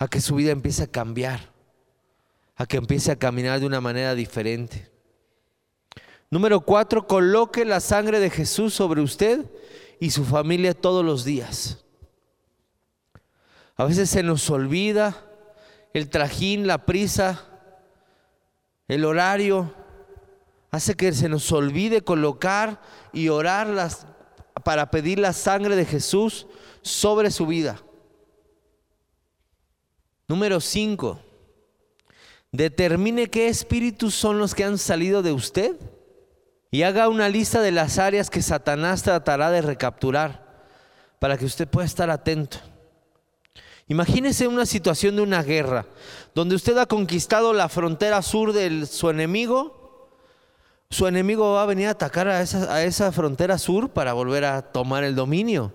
a 0.00 0.08
que 0.08 0.22
su 0.22 0.34
vida 0.34 0.50
empiece 0.50 0.84
a 0.84 0.86
cambiar, 0.86 1.52
a 2.56 2.64
que 2.64 2.78
empiece 2.78 3.12
a 3.12 3.16
caminar 3.16 3.60
de 3.60 3.66
una 3.66 3.82
manera 3.82 4.14
diferente. 4.14 4.90
Número 6.30 6.62
cuatro, 6.62 7.06
coloque 7.06 7.66
la 7.66 7.80
sangre 7.80 8.18
de 8.18 8.30
Jesús 8.30 8.72
sobre 8.72 9.02
usted 9.02 9.44
y 10.00 10.10
su 10.10 10.24
familia 10.24 10.72
todos 10.72 11.04
los 11.04 11.26
días. 11.26 11.84
A 13.76 13.84
veces 13.84 14.08
se 14.08 14.22
nos 14.22 14.48
olvida 14.48 15.22
el 15.92 16.08
trajín, 16.08 16.66
la 16.66 16.86
prisa, 16.86 17.46
el 18.88 19.04
horario, 19.04 19.74
hace 20.70 20.94
que 20.94 21.12
se 21.12 21.28
nos 21.28 21.52
olvide 21.52 22.00
colocar 22.00 22.80
y 23.12 23.28
orar 23.28 23.90
para 24.64 24.90
pedir 24.90 25.18
la 25.18 25.34
sangre 25.34 25.76
de 25.76 25.84
Jesús 25.84 26.46
sobre 26.80 27.30
su 27.30 27.46
vida. 27.46 27.82
Número 30.30 30.60
5. 30.60 31.18
Determine 32.52 33.28
qué 33.28 33.48
espíritus 33.48 34.14
son 34.14 34.38
los 34.38 34.54
que 34.54 34.62
han 34.62 34.78
salido 34.78 35.22
de 35.22 35.32
usted 35.32 35.74
y 36.70 36.82
haga 36.84 37.08
una 37.08 37.28
lista 37.28 37.60
de 37.60 37.72
las 37.72 37.98
áreas 37.98 38.30
que 38.30 38.40
Satanás 38.40 39.02
tratará 39.02 39.50
de 39.50 39.60
recapturar 39.60 40.68
para 41.18 41.36
que 41.36 41.46
usted 41.46 41.66
pueda 41.66 41.84
estar 41.84 42.10
atento. 42.10 42.58
Imagínese 43.88 44.46
una 44.46 44.66
situación 44.66 45.16
de 45.16 45.22
una 45.22 45.42
guerra 45.42 45.86
donde 46.32 46.54
usted 46.54 46.78
ha 46.78 46.86
conquistado 46.86 47.52
la 47.52 47.68
frontera 47.68 48.22
sur 48.22 48.52
de 48.52 48.86
su 48.86 49.10
enemigo. 49.10 50.12
Su 50.90 51.08
enemigo 51.08 51.54
va 51.54 51.64
a 51.64 51.66
venir 51.66 51.88
a 51.88 51.90
atacar 51.90 52.28
a 52.28 52.40
esa, 52.40 52.72
a 52.72 52.84
esa 52.84 53.10
frontera 53.10 53.58
sur 53.58 53.88
para 53.88 54.12
volver 54.12 54.44
a 54.44 54.62
tomar 54.62 55.02
el 55.02 55.16
dominio. 55.16 55.72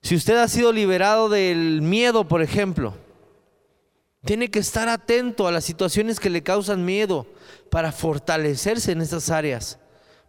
Si 0.00 0.16
usted 0.16 0.38
ha 0.38 0.48
sido 0.48 0.72
liberado 0.72 1.28
del 1.28 1.82
miedo, 1.82 2.26
por 2.26 2.40
ejemplo, 2.40 2.94
tiene 4.26 4.50
que 4.50 4.58
estar 4.58 4.88
atento 4.88 5.46
a 5.46 5.52
las 5.52 5.64
situaciones 5.64 6.18
que 6.18 6.28
le 6.28 6.42
causan 6.42 6.84
miedo 6.84 7.26
para 7.70 7.92
fortalecerse 7.92 8.92
en 8.92 9.00
esas 9.00 9.30
áreas, 9.30 9.78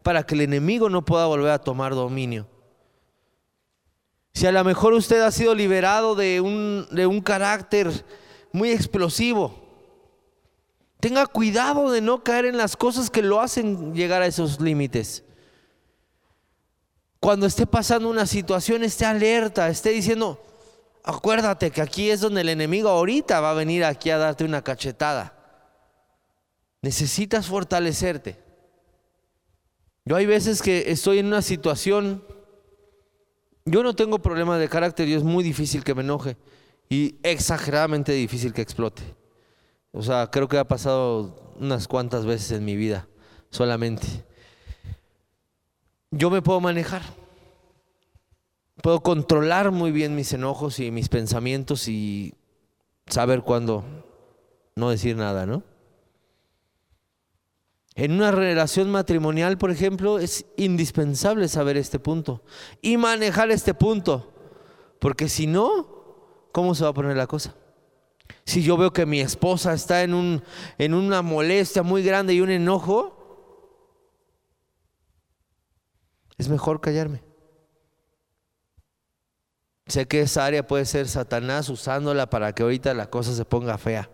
para 0.03 0.23
que 0.23 0.35
el 0.35 0.41
enemigo 0.41 0.87
no 0.87 1.03
pueda 1.03 1.25
volver 1.25 1.51
a 1.51 1.59
tomar 1.59 1.95
dominio. 1.95 2.47
Si 4.33 4.45
a 4.45 4.51
lo 4.51 4.63
mejor 4.63 4.93
usted 4.93 5.21
ha 5.21 5.31
sido 5.31 5.55
liberado 5.55 6.13
de 6.13 6.39
un, 6.39 6.87
de 6.91 7.07
un 7.07 7.21
carácter 7.21 8.05
muy 8.51 8.69
explosivo, 8.69 9.67
tenga 10.99 11.25
cuidado 11.25 11.89
de 11.89 12.01
no 12.01 12.23
caer 12.23 12.45
en 12.45 12.57
las 12.57 12.77
cosas 12.77 13.09
que 13.09 13.23
lo 13.23 13.41
hacen 13.41 13.95
llegar 13.95 14.21
a 14.21 14.27
esos 14.27 14.61
límites. 14.61 15.23
Cuando 17.19 17.47
esté 17.47 17.65
pasando 17.65 18.09
una 18.09 18.27
situación, 18.27 18.83
esté 18.83 19.05
alerta, 19.05 19.69
esté 19.69 19.89
diciendo, 19.89 20.39
acuérdate 21.07 21.71
que 21.71 21.81
aquí 21.81 22.11
es 22.11 22.21
donde 22.21 22.41
el 22.41 22.49
enemigo 22.49 22.89
ahorita 22.89 23.39
va 23.39 23.51
a 23.51 23.55
venir 23.55 23.83
aquí 23.83 24.11
a 24.11 24.17
darte 24.17 24.43
una 24.43 24.63
cachetada. 24.63 25.33
Necesitas 26.81 27.47
fortalecerte. 27.47 28.37
Yo 30.05 30.15
hay 30.15 30.25
veces 30.25 30.61
que 30.61 30.91
estoy 30.91 31.19
en 31.19 31.25
una 31.25 31.41
situación 31.41 32.23
yo 33.69 33.83
no 33.83 33.93
tengo 33.93 34.19
problemas 34.19 34.61
de 34.61 34.69
carácter 34.69 35.09
y 35.09 35.13
es 35.13 35.23
muy 35.23 35.43
difícil 35.43 35.83
que 35.83 35.93
me 35.93 36.01
enoje 36.01 36.37
y 36.89 37.17
exageradamente 37.21 38.13
difícil 38.13 38.53
que 38.53 38.61
explote. 38.61 39.03
O 39.91 40.01
sea, 40.01 40.31
creo 40.31 40.47
que 40.47 40.57
ha 40.57 40.65
pasado 40.65 41.53
unas 41.59 41.85
cuantas 41.85 42.25
veces 42.25 42.51
en 42.51 42.63
mi 42.63 42.77
vida 42.77 43.09
solamente. 43.49 44.07
Yo 46.11 46.29
me 46.29 46.41
puedo 46.41 46.61
manejar. 46.61 47.01
Puedo 48.81 49.01
controlar 49.01 49.71
muy 49.71 49.91
bien 49.91 50.15
mis 50.15 50.33
enojos 50.33 50.79
y 50.79 50.91
mis 50.91 51.09
pensamientos 51.09 51.87
y 51.87 52.35
saber 53.07 53.41
cuándo 53.41 53.83
no 54.75 54.89
decir 54.89 55.15
nada, 55.15 55.45
¿no? 55.45 55.63
En 57.95 58.11
una 58.11 58.29
relación 58.29 58.91
matrimonial, 58.91 59.57
por 59.57 59.71
ejemplo, 59.71 60.19
es 60.19 60.45
indispensable 60.55 61.47
saber 61.47 61.77
este 61.77 61.97
punto 61.97 62.43
y 62.79 62.95
manejar 62.97 63.49
este 63.49 63.73
punto, 63.73 64.31
porque 64.99 65.29
si 65.29 65.47
no, 65.47 66.49
¿cómo 66.51 66.75
se 66.75 66.83
va 66.83 66.91
a 66.91 66.93
poner 66.93 67.17
la 67.17 67.25
cosa? 67.25 67.55
Si 68.45 68.61
yo 68.61 68.77
veo 68.77 68.93
que 68.93 69.07
mi 69.07 69.19
esposa 69.19 69.73
está 69.73 70.03
en, 70.03 70.13
un, 70.13 70.43
en 70.77 70.93
una 70.93 71.23
molestia 71.23 71.81
muy 71.81 72.03
grande 72.03 72.35
y 72.35 72.41
un 72.41 72.51
enojo, 72.51 73.17
es 76.37 76.49
mejor 76.49 76.79
callarme. 76.79 77.26
Sé 79.87 80.05
que 80.05 80.21
esa 80.21 80.45
área 80.45 80.67
puede 80.67 80.85
ser 80.85 81.07
Satanás 81.07 81.69
usándola 81.69 82.29
para 82.29 82.53
que 82.53 82.63
ahorita 82.63 82.93
la 82.93 83.09
cosa 83.09 83.33
se 83.33 83.45
ponga 83.45 83.77
fea. 83.77 84.09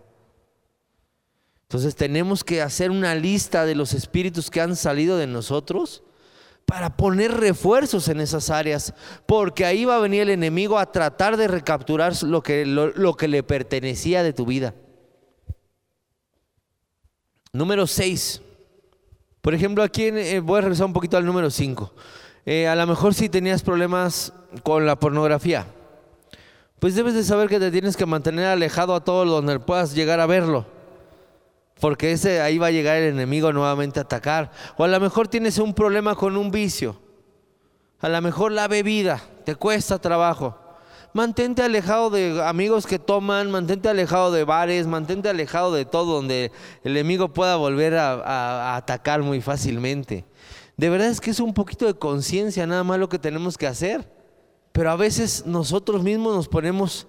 Entonces 1.62 1.96
tenemos 1.96 2.44
que 2.44 2.62
hacer 2.62 2.90
una 2.90 3.14
lista 3.16 3.64
de 3.66 3.74
los 3.74 3.94
espíritus 3.94 4.50
que 4.50 4.60
han 4.60 4.76
salido 4.76 5.16
de 5.16 5.26
nosotros 5.26 6.04
para 6.66 6.96
poner 6.96 7.32
refuerzos 7.32 8.08
en 8.08 8.20
esas 8.20 8.50
áreas, 8.50 8.94
porque 9.26 9.64
ahí 9.64 9.84
va 9.84 9.96
a 9.96 10.00
venir 10.00 10.22
el 10.22 10.30
enemigo 10.30 10.78
a 10.78 10.92
tratar 10.92 11.36
de 11.36 11.48
recapturar 11.48 12.14
lo 12.22 12.42
que, 12.42 12.64
lo, 12.64 13.16
que 13.16 13.28
le 13.28 13.42
pertenecía 13.42 14.22
de 14.22 14.32
tu 14.32 14.46
vida. 14.46 14.74
Número 17.52 17.86
6. 17.86 18.40
Por 19.40 19.54
ejemplo, 19.54 19.82
aquí 19.82 20.04
eh, 20.04 20.40
voy 20.40 20.58
a 20.58 20.62
regresar 20.62 20.86
un 20.86 20.92
poquito 20.92 21.16
al 21.16 21.26
número 21.26 21.50
5. 21.50 21.92
Eh, 22.46 22.68
a 22.68 22.74
lo 22.74 22.86
mejor 22.86 23.14
si 23.14 23.28
tenías 23.28 23.62
problemas 23.62 24.32
con 24.62 24.86
la 24.86 24.96
pornografía, 24.96 25.66
pues 26.78 26.94
debes 26.94 27.14
de 27.14 27.24
saber 27.24 27.48
que 27.48 27.58
te 27.58 27.70
tienes 27.70 27.96
que 27.96 28.06
mantener 28.06 28.46
alejado 28.46 28.94
a 28.94 29.02
todo 29.02 29.24
donde 29.24 29.58
puedas 29.60 29.94
llegar 29.94 30.20
a 30.20 30.26
verlo 30.26 30.66
porque 31.80 32.12
ese, 32.12 32.40
ahí 32.40 32.58
va 32.58 32.68
a 32.68 32.70
llegar 32.70 32.96
el 32.96 33.12
enemigo 33.12 33.52
nuevamente 33.52 33.98
a 33.98 34.02
atacar. 34.04 34.50
O 34.76 34.84
a 34.84 34.88
lo 34.88 35.00
mejor 35.00 35.28
tienes 35.28 35.58
un 35.58 35.74
problema 35.74 36.14
con 36.14 36.36
un 36.36 36.50
vicio. 36.50 36.96
A 38.00 38.08
lo 38.08 38.20
mejor 38.22 38.52
la 38.52 38.68
bebida 38.68 39.22
te 39.44 39.54
cuesta 39.54 39.98
trabajo. 39.98 40.58
Mantente 41.12 41.62
alejado 41.62 42.10
de 42.10 42.42
amigos 42.42 42.86
que 42.86 42.98
toman, 42.98 43.50
mantente 43.50 43.88
alejado 43.88 44.32
de 44.32 44.44
bares, 44.44 44.86
mantente 44.86 45.28
alejado 45.28 45.72
de 45.72 45.84
todo 45.84 46.14
donde 46.14 46.50
el 46.82 46.96
enemigo 46.96 47.28
pueda 47.28 47.56
volver 47.56 47.96
a, 47.96 48.14
a 48.14 48.76
atacar 48.76 49.22
muy 49.22 49.40
fácilmente. 49.40 50.24
De 50.76 50.90
verdad 50.90 51.08
es 51.08 51.20
que 51.20 51.30
es 51.30 51.40
un 51.40 51.54
poquito 51.54 51.86
de 51.86 51.94
conciencia 51.94 52.66
nada 52.66 52.84
más 52.84 52.98
lo 52.98 53.08
que 53.08 53.18
tenemos 53.18 53.56
que 53.56 53.66
hacer. 53.66 54.10
Pero 54.72 54.90
a 54.90 54.96
veces 54.96 55.46
nosotros 55.46 56.02
mismos 56.02 56.34
nos 56.34 56.48
ponemos 56.48 57.06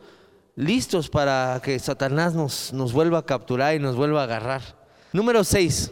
listos 0.55 1.09
para 1.09 1.59
que 1.63 1.79
Satanás 1.79 2.35
nos, 2.35 2.71
nos 2.73 2.93
vuelva 2.93 3.19
a 3.19 3.25
capturar 3.25 3.75
y 3.75 3.79
nos 3.79 3.95
vuelva 3.95 4.21
a 4.21 4.25
agarrar. 4.25 4.61
Número 5.11 5.43
6. 5.43 5.91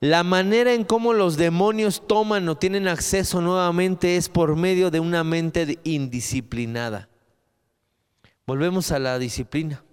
La 0.00 0.24
manera 0.24 0.72
en 0.72 0.84
cómo 0.84 1.12
los 1.12 1.36
demonios 1.36 2.06
toman 2.06 2.48
o 2.48 2.56
tienen 2.56 2.88
acceso 2.88 3.40
nuevamente 3.40 4.16
es 4.16 4.28
por 4.28 4.56
medio 4.56 4.90
de 4.90 4.98
una 4.98 5.22
mente 5.24 5.78
indisciplinada. 5.84 7.08
Volvemos 8.46 8.90
a 8.90 8.98
la 8.98 9.18
disciplina. 9.18 9.84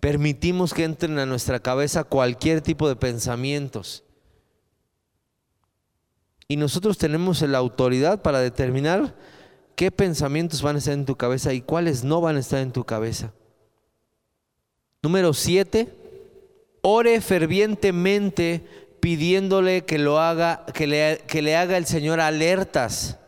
permitimos 0.00 0.74
que 0.74 0.84
entren 0.84 1.18
a 1.18 1.24
nuestra 1.24 1.60
cabeza 1.60 2.04
cualquier 2.04 2.60
tipo 2.60 2.86
de 2.86 2.96
pensamientos. 2.96 4.03
Y 6.48 6.56
nosotros 6.56 6.98
tenemos 6.98 7.40
la 7.42 7.58
autoridad 7.58 8.22
para 8.22 8.40
determinar 8.40 9.14
qué 9.76 9.90
pensamientos 9.90 10.62
van 10.62 10.76
a 10.76 10.78
estar 10.78 10.94
en 10.94 11.06
tu 11.06 11.16
cabeza 11.16 11.52
y 11.52 11.60
cuáles 11.60 12.04
no 12.04 12.20
van 12.20 12.36
a 12.36 12.40
estar 12.40 12.60
en 12.60 12.72
tu 12.72 12.84
cabeza. 12.84 13.32
Número 15.02 15.32
siete, 15.34 15.88
ore 16.82 17.20
fervientemente 17.20 18.66
pidiéndole 19.00 19.84
que 19.84 19.98
lo 19.98 20.18
haga, 20.18 20.64
que 20.72 20.86
le, 20.86 21.22
que 21.26 21.42
le 21.42 21.56
haga 21.56 21.76
el 21.76 21.86
Señor 21.86 22.20
alertas, 22.20 23.18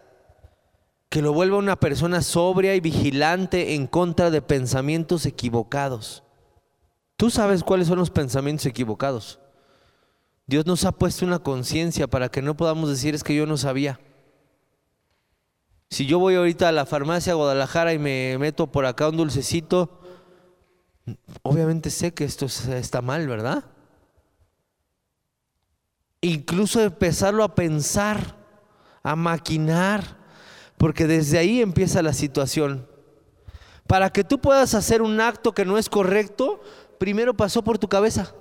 que 1.11 1.23
lo 1.23 1.33
vuelva 1.33 1.59
una 1.59 1.77
persona 1.77 2.23
sobria 2.23 2.75
y 2.75 2.81
vigilante 2.81 3.75
en 3.75 3.87
contra 3.87 4.31
de 4.31 4.43
pensamientos 4.43 5.27
equivocados. 5.27 6.23
Tú 7.17 7.31
sabes 7.31 7.63
cuáles 7.63 7.89
son 7.89 7.99
los 7.99 8.11
pensamientos 8.11 8.67
equivocados. 8.67 9.39
Dios 10.47 10.65
nos 10.65 10.85
ha 10.85 10.93
puesto 10.93 11.27
una 11.27 11.41
conciencia 11.41 12.07
para 12.07 12.29
que 12.29 12.41
no 12.41 12.57
podamos 12.57 12.89
decir 12.89 13.15
es 13.15 13.25
que 13.25 13.35
yo 13.35 13.47
no 13.47 13.57
sabía. 13.57 13.99
Si 15.91 16.07
yo 16.07 16.19
voy 16.19 16.37
ahorita 16.37 16.69
a 16.69 16.73
la 16.73 16.87
farmacia 16.87 17.35
Guadalajara 17.35 17.93
y 17.93 17.99
me 17.99 18.37
meto 18.39 18.69
por 18.69 18.87
acá 18.87 19.09
un 19.09 19.17
dulcecito, 19.17 20.01
obviamente 21.43 21.91
sé 21.91 22.15
que 22.15 22.25
esto 22.25 22.47
está 22.47 23.03
mal, 23.03 23.27
¿verdad? 23.27 23.65
Incluso 26.21 26.81
empezarlo 26.81 27.43
a 27.43 27.55
pensar, 27.55 28.37
a 29.03 29.17
maquinar, 29.17 30.17
porque 30.77 31.07
desde 31.07 31.39
ahí 31.39 31.61
empieza 31.61 32.03
la 32.03 32.13
situación. 32.13 32.89
Para 33.87 34.11
que 34.11 34.25
tú 34.25 34.41
puedas 34.41 34.75
hacer 34.75 35.03
un 35.03 35.21
acto 35.21 35.53
que 35.53 35.65
no 35.65 35.79
es 35.79 35.89
correcto, 35.89 36.61
primero 36.99 37.35
pasó 37.35 37.63
por 37.63 37.79
tu 37.79 37.89
cabeza. 37.89 38.33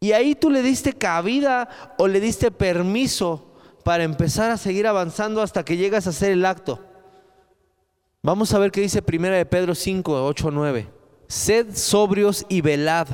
Y 0.00 0.12
ahí 0.12 0.34
tú 0.34 0.50
le 0.50 0.62
diste 0.62 0.92
cabida 0.92 1.68
o 1.98 2.08
le 2.08 2.20
diste 2.20 2.50
permiso 2.50 3.52
para 3.84 4.04
empezar 4.04 4.50
a 4.50 4.56
seguir 4.56 4.86
avanzando 4.86 5.42
hasta 5.42 5.64
que 5.64 5.76
llegas 5.76 6.06
a 6.06 6.10
hacer 6.10 6.32
el 6.32 6.44
acto. 6.44 6.80
Vamos 8.22 8.54
a 8.54 8.58
ver 8.58 8.70
qué 8.70 8.80
dice 8.80 9.02
primera 9.02 9.36
de 9.36 9.46
Pedro 9.46 9.74
5, 9.74 10.26
8, 10.26 10.50
9. 10.52 10.88
Sed 11.26 11.74
sobrios 11.74 12.46
y 12.48 12.60
velad, 12.60 13.08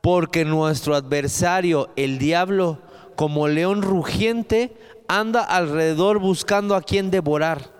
porque 0.00 0.44
nuestro 0.44 0.94
adversario, 0.94 1.90
el 1.96 2.18
diablo, 2.18 2.80
como 3.16 3.48
león 3.48 3.82
rugiente, 3.82 4.76
anda 5.08 5.42
alrededor 5.42 6.20
buscando 6.20 6.76
a 6.76 6.82
quien 6.82 7.10
devorar, 7.10 7.72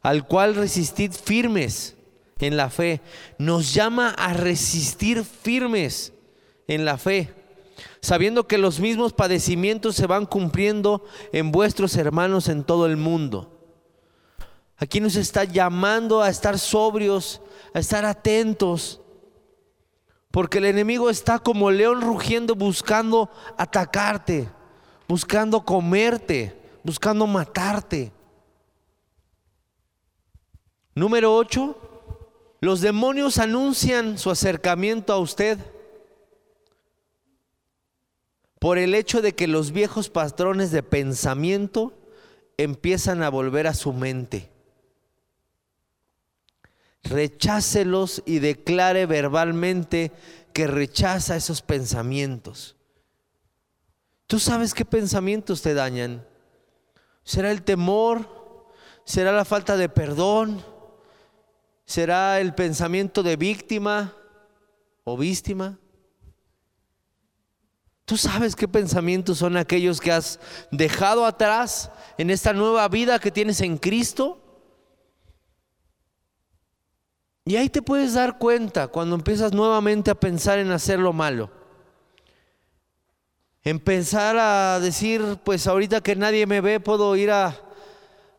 al 0.00 0.26
cual 0.26 0.54
resistid 0.54 1.12
firmes 1.12 1.96
en 2.38 2.56
la 2.56 2.70
fe. 2.70 3.02
Nos 3.38 3.74
llama 3.74 4.10
a 4.10 4.32
resistir 4.32 5.24
firmes 5.24 6.12
en 6.68 6.84
la 6.84 6.98
fe, 6.98 7.34
sabiendo 8.00 8.46
que 8.46 8.58
los 8.58 8.78
mismos 8.78 9.12
padecimientos 9.12 9.96
se 9.96 10.06
van 10.06 10.26
cumpliendo 10.26 11.02
en 11.32 11.50
vuestros 11.50 11.96
hermanos 11.96 12.48
en 12.48 12.62
todo 12.62 12.86
el 12.86 12.96
mundo. 12.96 13.58
Aquí 14.76 15.00
nos 15.00 15.16
está 15.16 15.42
llamando 15.42 16.22
a 16.22 16.28
estar 16.28 16.58
sobrios, 16.58 17.40
a 17.74 17.80
estar 17.80 18.04
atentos, 18.04 19.00
porque 20.30 20.58
el 20.58 20.66
enemigo 20.66 21.10
está 21.10 21.38
como 21.38 21.70
león 21.70 22.02
rugiendo 22.02 22.54
buscando 22.54 23.30
atacarte, 23.56 24.48
buscando 25.08 25.64
comerte, 25.64 26.54
buscando 26.84 27.26
matarte. 27.26 28.12
Número 30.94 31.34
8, 31.34 31.76
los 32.60 32.80
demonios 32.80 33.38
anuncian 33.38 34.18
su 34.18 34.30
acercamiento 34.30 35.12
a 35.12 35.18
usted 35.18 35.58
por 38.58 38.78
el 38.78 38.94
hecho 38.94 39.22
de 39.22 39.34
que 39.34 39.46
los 39.46 39.72
viejos 39.72 40.10
patrones 40.10 40.70
de 40.70 40.82
pensamiento 40.82 41.92
empiezan 42.56 43.22
a 43.22 43.28
volver 43.28 43.66
a 43.66 43.74
su 43.74 43.92
mente. 43.92 44.50
Rechácelos 47.04 48.22
y 48.26 48.40
declare 48.40 49.06
verbalmente 49.06 50.12
que 50.52 50.66
rechaza 50.66 51.36
esos 51.36 51.62
pensamientos. 51.62 52.76
¿Tú 54.26 54.38
sabes 54.38 54.74
qué 54.74 54.84
pensamientos 54.84 55.62
te 55.62 55.72
dañan? 55.72 56.26
¿Será 57.22 57.50
el 57.50 57.62
temor? 57.62 58.66
¿Será 59.04 59.32
la 59.32 59.44
falta 59.44 59.76
de 59.76 59.88
perdón? 59.88 60.62
¿Será 61.86 62.40
el 62.40 62.54
pensamiento 62.54 63.22
de 63.22 63.36
víctima 63.36 64.14
o 65.04 65.16
víctima? 65.16 65.78
¿Tú 68.08 68.16
sabes 68.16 68.56
qué 68.56 68.66
pensamientos 68.66 69.36
son 69.36 69.58
aquellos 69.58 70.00
que 70.00 70.10
has 70.10 70.40
dejado 70.70 71.26
atrás 71.26 71.90
en 72.16 72.30
esta 72.30 72.54
nueva 72.54 72.88
vida 72.88 73.18
que 73.18 73.30
tienes 73.30 73.60
en 73.60 73.76
Cristo? 73.76 74.40
Y 77.44 77.56
ahí 77.56 77.68
te 77.68 77.82
puedes 77.82 78.14
dar 78.14 78.38
cuenta 78.38 78.88
cuando 78.88 79.14
empiezas 79.14 79.52
nuevamente 79.52 80.10
a 80.10 80.14
pensar 80.14 80.58
en 80.58 80.70
hacer 80.70 80.98
lo 80.98 81.12
malo. 81.12 81.50
Empezar 83.62 84.38
a 84.38 84.80
decir, 84.80 85.22
pues 85.44 85.66
ahorita 85.66 86.00
que 86.00 86.16
nadie 86.16 86.46
me 86.46 86.62
ve, 86.62 86.80
puedo 86.80 87.14
ir 87.14 87.30
a, 87.30 87.60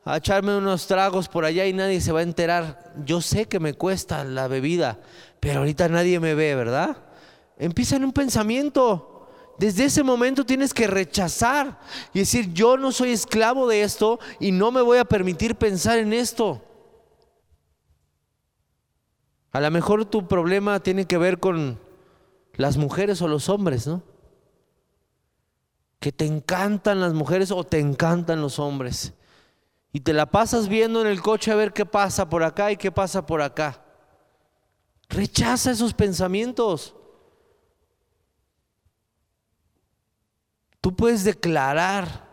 a 0.03 0.17
echarme 0.17 0.58
unos 0.58 0.88
tragos 0.88 1.27
por 1.27 1.45
allá 1.45 1.67
y 1.67 1.73
nadie 1.73 2.01
se 2.01 2.12
va 2.12 2.21
a 2.21 2.23
enterar. 2.23 2.91
Yo 3.05 3.21
sé 3.21 3.45
que 3.45 3.60
me 3.60 3.75
cuesta 3.75 4.23
la 4.23 4.47
bebida, 4.47 4.97
pero 5.39 5.60
ahorita 5.60 5.89
nadie 5.89 6.19
me 6.19 6.34
ve, 6.34 6.55
¿verdad? 6.55 6.97
Empieza 7.60 7.97
en 7.97 8.05
un 8.05 8.13
pensamiento. 8.13 9.18
Desde 9.59 9.83
ese 9.83 10.03
momento 10.03 10.45
tienes 10.45 10.73
que 10.73 10.87
rechazar 10.87 11.81
y 12.13 12.19
decir, 12.19 12.53
yo 12.53 12.77
no 12.77 12.93
soy 12.93 13.11
esclavo 13.11 13.67
de 13.67 13.83
esto 13.83 14.17
y 14.39 14.53
no 14.53 14.71
me 14.71 14.81
voy 14.81 14.99
a 14.99 15.05
permitir 15.05 15.55
pensar 15.55 15.99
en 15.99 16.13
esto. 16.13 16.63
A 19.51 19.59
lo 19.59 19.69
mejor 19.69 20.05
tu 20.05 20.29
problema 20.29 20.79
tiene 20.79 21.05
que 21.05 21.17
ver 21.17 21.41
con 21.41 21.77
las 22.53 22.77
mujeres 22.77 23.21
o 23.21 23.27
los 23.27 23.49
hombres, 23.49 23.85
¿no? 23.85 24.01
Que 25.99 26.13
te 26.13 26.25
encantan 26.25 27.01
las 27.01 27.13
mujeres 27.13 27.51
o 27.51 27.65
te 27.65 27.79
encantan 27.79 28.41
los 28.41 28.59
hombres 28.59 29.11
y 29.91 29.99
te 29.99 30.13
la 30.13 30.27
pasas 30.27 30.69
viendo 30.69 31.01
en 31.01 31.07
el 31.07 31.21
coche 31.21 31.51
a 31.51 31.55
ver 31.55 31.73
qué 31.73 31.85
pasa 31.85 32.29
por 32.29 32.43
acá 32.43 32.71
y 32.71 32.77
qué 32.77 32.93
pasa 32.93 33.25
por 33.25 33.41
acá. 33.41 33.83
Rechaza 35.09 35.71
esos 35.71 35.93
pensamientos. 35.93 36.95
Tú 40.81 40.95
puedes 40.95 41.23
declarar 41.23 42.27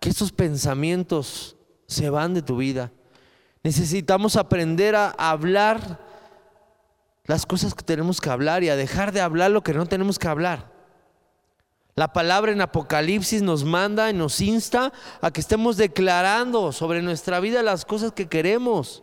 que 0.00 0.10
esos 0.10 0.32
pensamientos 0.32 1.56
se 1.86 2.08
van 2.08 2.34
de 2.34 2.42
tu 2.42 2.56
vida. 2.56 2.90
Necesitamos 3.62 4.36
aprender 4.36 4.96
a 4.96 5.10
hablar 5.10 6.00
las 7.24 7.44
cosas 7.46 7.74
que 7.74 7.84
tenemos 7.84 8.20
que 8.20 8.30
hablar 8.30 8.64
y 8.64 8.70
a 8.70 8.76
dejar 8.76 9.12
de 9.12 9.20
hablar 9.20 9.50
lo 9.50 9.62
que 9.62 9.74
no 9.74 9.86
tenemos 9.86 10.18
que 10.18 10.28
hablar. 10.28 10.72
La 11.94 12.12
palabra 12.12 12.52
en 12.52 12.62
Apocalipsis 12.62 13.42
nos 13.42 13.64
manda 13.64 14.08
y 14.08 14.14
nos 14.14 14.40
insta 14.40 14.92
a 15.20 15.30
que 15.30 15.40
estemos 15.40 15.76
declarando 15.76 16.72
sobre 16.72 17.02
nuestra 17.02 17.40
vida 17.40 17.62
las 17.62 17.84
cosas 17.84 18.12
que 18.12 18.28
queremos. 18.28 19.02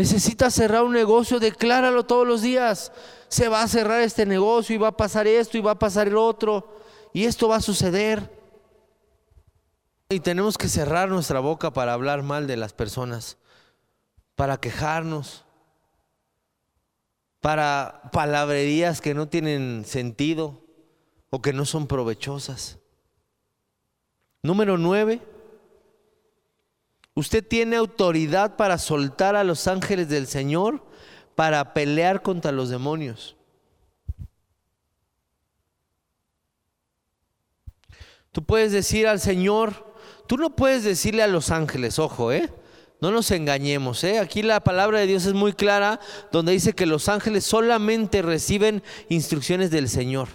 Necesitas 0.00 0.54
cerrar 0.54 0.82
un 0.82 0.94
negocio, 0.94 1.38
decláralo 1.38 2.06
todos 2.06 2.26
los 2.26 2.40
días. 2.40 2.90
Se 3.28 3.50
va 3.50 3.62
a 3.62 3.68
cerrar 3.68 4.00
este 4.00 4.24
negocio 4.24 4.74
y 4.74 4.78
va 4.78 4.88
a 4.88 4.96
pasar 4.96 5.26
esto 5.26 5.58
y 5.58 5.60
va 5.60 5.72
a 5.72 5.78
pasar 5.78 6.08
el 6.08 6.16
otro. 6.16 6.80
Y 7.12 7.26
esto 7.26 7.48
va 7.48 7.56
a 7.56 7.60
suceder. 7.60 8.34
Y 10.08 10.20
tenemos 10.20 10.56
que 10.56 10.68
cerrar 10.68 11.10
nuestra 11.10 11.40
boca 11.40 11.74
para 11.74 11.92
hablar 11.92 12.22
mal 12.22 12.46
de 12.46 12.56
las 12.56 12.72
personas, 12.72 13.36
para 14.36 14.56
quejarnos, 14.56 15.44
para 17.42 18.00
palabrerías 18.10 19.02
que 19.02 19.12
no 19.12 19.28
tienen 19.28 19.84
sentido 19.84 20.62
o 21.28 21.42
que 21.42 21.52
no 21.52 21.66
son 21.66 21.86
provechosas. 21.86 22.78
Número 24.42 24.78
nueve, 24.78 25.20
usted 27.20 27.46
tiene 27.46 27.76
autoridad 27.76 28.56
para 28.56 28.78
soltar 28.78 29.36
a 29.36 29.44
los 29.44 29.68
ángeles 29.68 30.08
del 30.08 30.26
Señor 30.26 30.82
para 31.34 31.74
pelear 31.74 32.22
contra 32.22 32.50
los 32.50 32.70
demonios. 32.70 33.36
Tú 38.32 38.42
puedes 38.44 38.72
decir 38.72 39.06
al 39.06 39.20
Señor, 39.20 39.94
tú 40.26 40.38
no 40.38 40.56
puedes 40.56 40.82
decirle 40.82 41.22
a 41.22 41.26
los 41.26 41.50
ángeles, 41.50 41.98
ojo, 41.98 42.32
¿eh? 42.32 42.50
No 43.00 43.10
nos 43.10 43.30
engañemos, 43.30 44.04
¿eh? 44.04 44.18
aquí 44.18 44.42
la 44.42 44.60
palabra 44.60 44.98
de 44.98 45.06
Dios 45.06 45.24
es 45.24 45.32
muy 45.32 45.54
clara, 45.54 46.00
donde 46.32 46.52
dice 46.52 46.74
que 46.74 46.84
los 46.84 47.08
ángeles 47.08 47.44
solamente 47.44 48.20
reciben 48.20 48.82
instrucciones 49.08 49.70
del 49.70 49.88
Señor. 49.88 50.28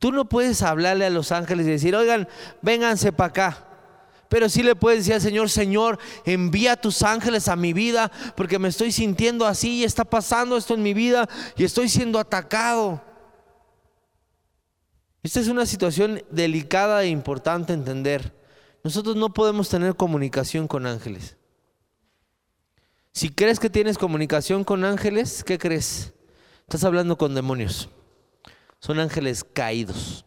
Tú 0.00 0.10
no 0.10 0.28
puedes 0.28 0.62
hablarle 0.62 1.06
a 1.06 1.10
los 1.10 1.30
ángeles 1.30 1.66
y 1.66 1.70
decir, 1.70 1.94
oigan, 1.94 2.28
vénganse 2.62 3.12
para 3.12 3.28
acá, 3.28 3.69
Pero 4.30 4.48
sí 4.48 4.62
le 4.62 4.76
puedes 4.76 5.00
decir 5.00 5.14
al 5.14 5.20
Señor, 5.20 5.50
Señor, 5.50 5.98
envía 6.24 6.80
tus 6.80 7.02
ángeles 7.02 7.48
a 7.48 7.56
mi 7.56 7.72
vida 7.72 8.12
porque 8.36 8.60
me 8.60 8.68
estoy 8.68 8.92
sintiendo 8.92 9.44
así 9.44 9.78
y 9.78 9.84
está 9.84 10.04
pasando 10.04 10.56
esto 10.56 10.74
en 10.74 10.84
mi 10.84 10.94
vida 10.94 11.28
y 11.56 11.64
estoy 11.64 11.88
siendo 11.88 12.16
atacado. 12.20 13.02
Esta 15.24 15.40
es 15.40 15.48
una 15.48 15.66
situación 15.66 16.22
delicada 16.30 17.02
e 17.02 17.08
importante 17.08 17.72
entender. 17.72 18.32
Nosotros 18.84 19.16
no 19.16 19.34
podemos 19.34 19.68
tener 19.68 19.96
comunicación 19.96 20.68
con 20.68 20.86
ángeles. 20.86 21.36
Si 23.12 23.30
crees 23.30 23.58
que 23.58 23.68
tienes 23.68 23.98
comunicación 23.98 24.62
con 24.62 24.84
ángeles, 24.84 25.42
¿qué 25.42 25.58
crees? 25.58 26.12
Estás 26.60 26.84
hablando 26.84 27.18
con 27.18 27.34
demonios. 27.34 27.88
Son 28.78 29.00
ángeles 29.00 29.42
caídos. 29.42 30.24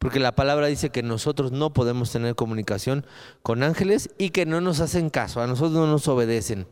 Porque 0.00 0.18
la 0.18 0.34
palabra 0.34 0.68
dice 0.68 0.88
que 0.88 1.02
nosotros 1.02 1.52
no 1.52 1.74
podemos 1.74 2.10
tener 2.10 2.34
comunicación 2.34 3.04
con 3.42 3.62
ángeles 3.62 4.08
y 4.16 4.30
que 4.30 4.46
no 4.46 4.62
nos 4.62 4.80
hacen 4.80 5.10
caso, 5.10 5.42
a 5.42 5.46
nosotros 5.46 5.72
no 5.72 5.86
nos 5.86 6.08
obedecen. 6.08 6.66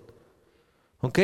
¿Ok? 1.02 1.18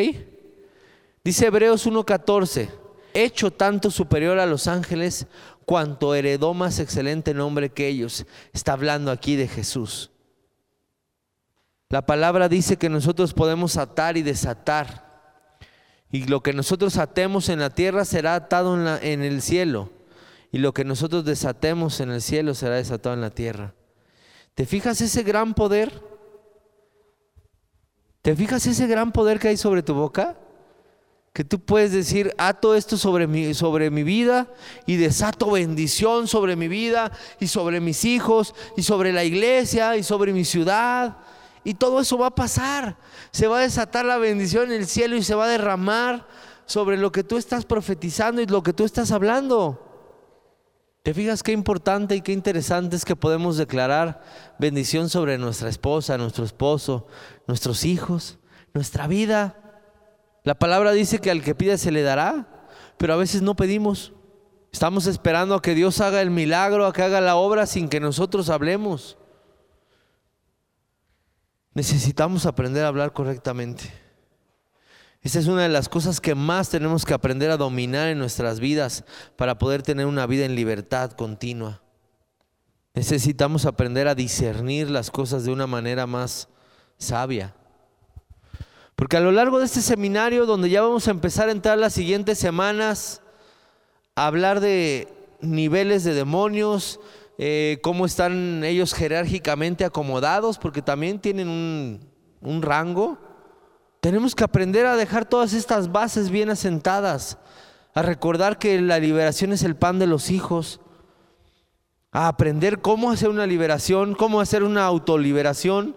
Dice 1.25 1.47
Hebreos 1.47 1.87
1.14, 1.87 2.69
hecho 3.15 3.51
tanto 3.51 3.91
superior 3.91 4.39
a 4.39 4.45
los 4.45 4.67
ángeles 4.67 5.27
cuanto 5.65 6.15
heredó 6.15 6.53
más 6.53 6.79
excelente 6.79 7.33
nombre 7.33 7.71
que 7.71 7.89
ellos. 7.89 8.27
Está 8.53 8.75
hablando 8.75 9.11
aquí 9.11 9.35
de 9.37 9.49
Jesús. 9.49 10.11
La 11.89 12.05
palabra 12.05 12.51
dice 12.51 12.77
que 12.77 12.91
nosotros 12.91 13.33
podemos 13.33 13.79
atar 13.79 14.19
y 14.19 14.23
desatar. 14.23 15.57
Y 16.11 16.27
lo 16.27 16.43
que 16.43 16.53
nosotros 16.53 16.99
atemos 16.99 17.49
en 17.49 17.61
la 17.61 17.71
tierra 17.71 18.05
será 18.05 18.35
atado 18.35 18.75
en, 18.75 19.03
en 19.03 19.23
el 19.23 19.41
cielo. 19.41 20.04
Y 20.55 20.59
lo 20.59 20.73
que 20.73 20.85
nosotros 20.85 21.25
desatemos 21.25 21.99
en 21.99 22.13
el 22.13 22.23
cielo 22.23 22.55
será 22.55 22.77
desatado 22.77 23.13
en 23.13 23.23
la 23.23 23.31
tierra. 23.31 23.75
¿Te 24.55 24.67
fijas 24.67 25.01
ese 25.01 25.25
gran 25.25 25.53
poder? 25.53 26.01
¿Te 28.23 28.37
fijas 28.37 28.65
ese 28.65 28.87
gran 28.87 29.11
poder 29.11 29.41
que 29.41 29.49
hay 29.49 29.57
sobre 29.57 29.83
tu 29.83 29.95
boca? 29.95 30.39
Que 31.33 31.43
tú 31.43 31.59
puedes 31.59 31.91
decir, 31.91 32.33
ato 32.39 32.77
esto 32.77 32.97
sobre 32.97 33.27
mi, 33.27 33.53
sobre 33.53 33.91
mi 33.91 34.05
vida 34.05 34.47
y 34.87 34.95
desato 34.95 35.51
bendición 35.51 36.29
sobre 36.29 36.55
mi 36.55 36.69
vida 36.69 37.11
y 37.41 37.49
sobre 37.49 37.81
mis 37.81 38.05
hijos 38.05 38.55
y 38.77 38.85
sobre 38.85 39.13
la 39.13 39.25
iglesia 39.25 39.97
y 39.97 40.05
sobre 40.05 40.33
mi 40.33 40.45
ciudad 40.45 41.17
y 41.65 41.75
todo 41.75 41.99
eso 41.99 42.17
va 42.17 42.29
a 42.29 42.35
pasar. 42.37 42.97
Se 43.33 43.49
va 43.49 43.59
a 43.59 43.63
desatar 43.63 44.05
la 44.05 44.19
bendición 44.19 44.71
en 44.71 44.83
el 44.83 44.87
cielo 44.87 45.17
y 45.17 45.25
se 45.25 45.35
va 45.35 45.47
a 45.47 45.49
derramar 45.49 46.29
sobre 46.65 46.97
lo 46.97 47.11
que 47.11 47.25
tú 47.25 47.39
estás 47.39 47.65
profetizando 47.65 48.41
y 48.41 48.47
lo 48.47 48.63
que 48.63 48.73
tú 48.73 48.85
estás 48.85 49.11
hablando. 49.11 49.91
¿Te 51.05 51.13
fijas 51.13 51.43
qué 51.43 51.53
importante 51.53 52.17
y 52.17 52.23
qué 52.23 52.33
interesante 52.33 52.97
es 52.97 53.05
que 53.05 53.15
podemos 53.15 53.59
declarar 53.59 54.23
bendición 54.59 55.11
sobre 55.11 55.37
nuestra 55.37 55.69
esposa, 55.69 56.17
nuestro 56.17 56.47
esposo, 56.47 57.07
nuestros 57.47 57.85
hijos, 57.85 58.39
nuestra 58.73 59.07
vida? 59.07 59.55
La 60.45 60.55
palabra 60.55 60.93
dice 60.93 61.19
que 61.19 61.31
al 61.31 61.43
que 61.43 61.55
pide 61.55 61.77
se 61.77 61.93
le 61.93 62.01
dará, 62.01 62.67
pero 62.97 63.13
a 63.13 63.17
veces 63.19 63.43
no 63.43 63.55
pedimos. 63.55 64.15
Estamos 64.73 65.07
esperando 65.07 65.57
a 65.57 65.61
que 65.61 65.75
Dios 65.75 66.01
haga 66.01 66.23
el 66.23 66.31
milagro, 66.31 66.87
a 66.87 66.95
que 66.95 67.03
haga 67.03 67.21
la 67.21 67.37
obra 67.37 67.67
sin 67.67 67.91
que 67.91 68.01
nosotros 68.01 68.49
hablemos. 68.49 69.19
Necesitamos 71.75 72.47
aprender 72.47 72.83
a 72.83 72.89
hablar 72.89 73.13
correctamente. 73.13 73.93
Esa 75.25 75.39
es 75.39 75.47
una 75.47 75.63
de 75.63 75.71
las 75.71 75.89
cosas 75.89 76.21
que 76.21 76.35
más 76.35 76.69
tenemos 76.69 77.07
que 77.07 77.15
aprender 77.15 77.51
a 77.51 77.57
dominar 77.57 78.09
en 78.09 78.19
nuestras 78.19 78.61
vidas 78.61 79.05
para 79.37 79.57
poder 79.57 79.83
tener 79.83 80.05
una 80.05 80.27
vida 80.27 80.45
en 80.45 80.55
libertad 80.55 81.13
continua. 81.13 81.81
Necesitamos 82.93 83.65
aprender 83.65 84.07
a 84.07 84.15
discernir 84.15 84.91
las 84.91 85.11
cosas 85.11 85.47
de 85.47 85.51
una 85.51 85.67
manera 85.67 86.07
más 86.07 86.49
sabia. 86.99 87.55
Porque 88.97 89.17
a 89.17 89.21
lo 89.21 89.33
largo 89.33 89.59
de 89.59 89.65
este 89.65 89.81
seminario, 89.81 90.45
donde 90.45 90.69
ya 90.69 90.83
vamos 90.83 91.09
a 91.09 91.13
empezar 91.13 91.49
a 91.49 91.53
entrar 91.53 91.79
las 91.79 91.95
siguientes 91.95 92.39
semanas, 92.39 93.23
a 94.17 94.27
hablar 94.27 94.61
de 94.61 95.09
niveles 95.41 96.05
de 96.05 96.13
demonios, 96.13 97.01
eh, 97.39 97.79
cómo 97.83 98.05
están 98.05 98.63
ellos 98.63 98.93
jerárquicamente 98.93 99.87
acomodados, 99.87 100.59
porque 100.59 100.83
también 100.83 101.19
tienen 101.19 101.49
un, 101.49 102.07
un 102.43 102.61
rango. 102.61 103.34
Tenemos 104.05 104.35
que 104.35 104.45
aprender 104.45 104.85
a 104.85 104.97
dejar 104.97 105.25
todas 105.25 105.55
estas 105.55 105.91
bases 105.91 106.29
bien 106.29 106.51
asentadas, 106.51 107.39
a 107.95 108.03
recordar 108.03 108.59
que 108.59 108.79
la 108.79 108.99
liberación 108.99 109.51
es 109.55 109.63
el 109.63 109.77
pan 109.77 109.99
de 109.99 110.07
los 110.07 110.31
hijos, 110.31 110.79
a 112.13 112.29
aprender 112.29 112.83
cómo 112.83 113.11
hacer 113.11 113.31
una 113.31 113.47
liberación, 113.47 114.15
cómo 114.15 114.43
hacer 114.43 114.63
una 114.63 114.85
autoliberación, 114.85 115.97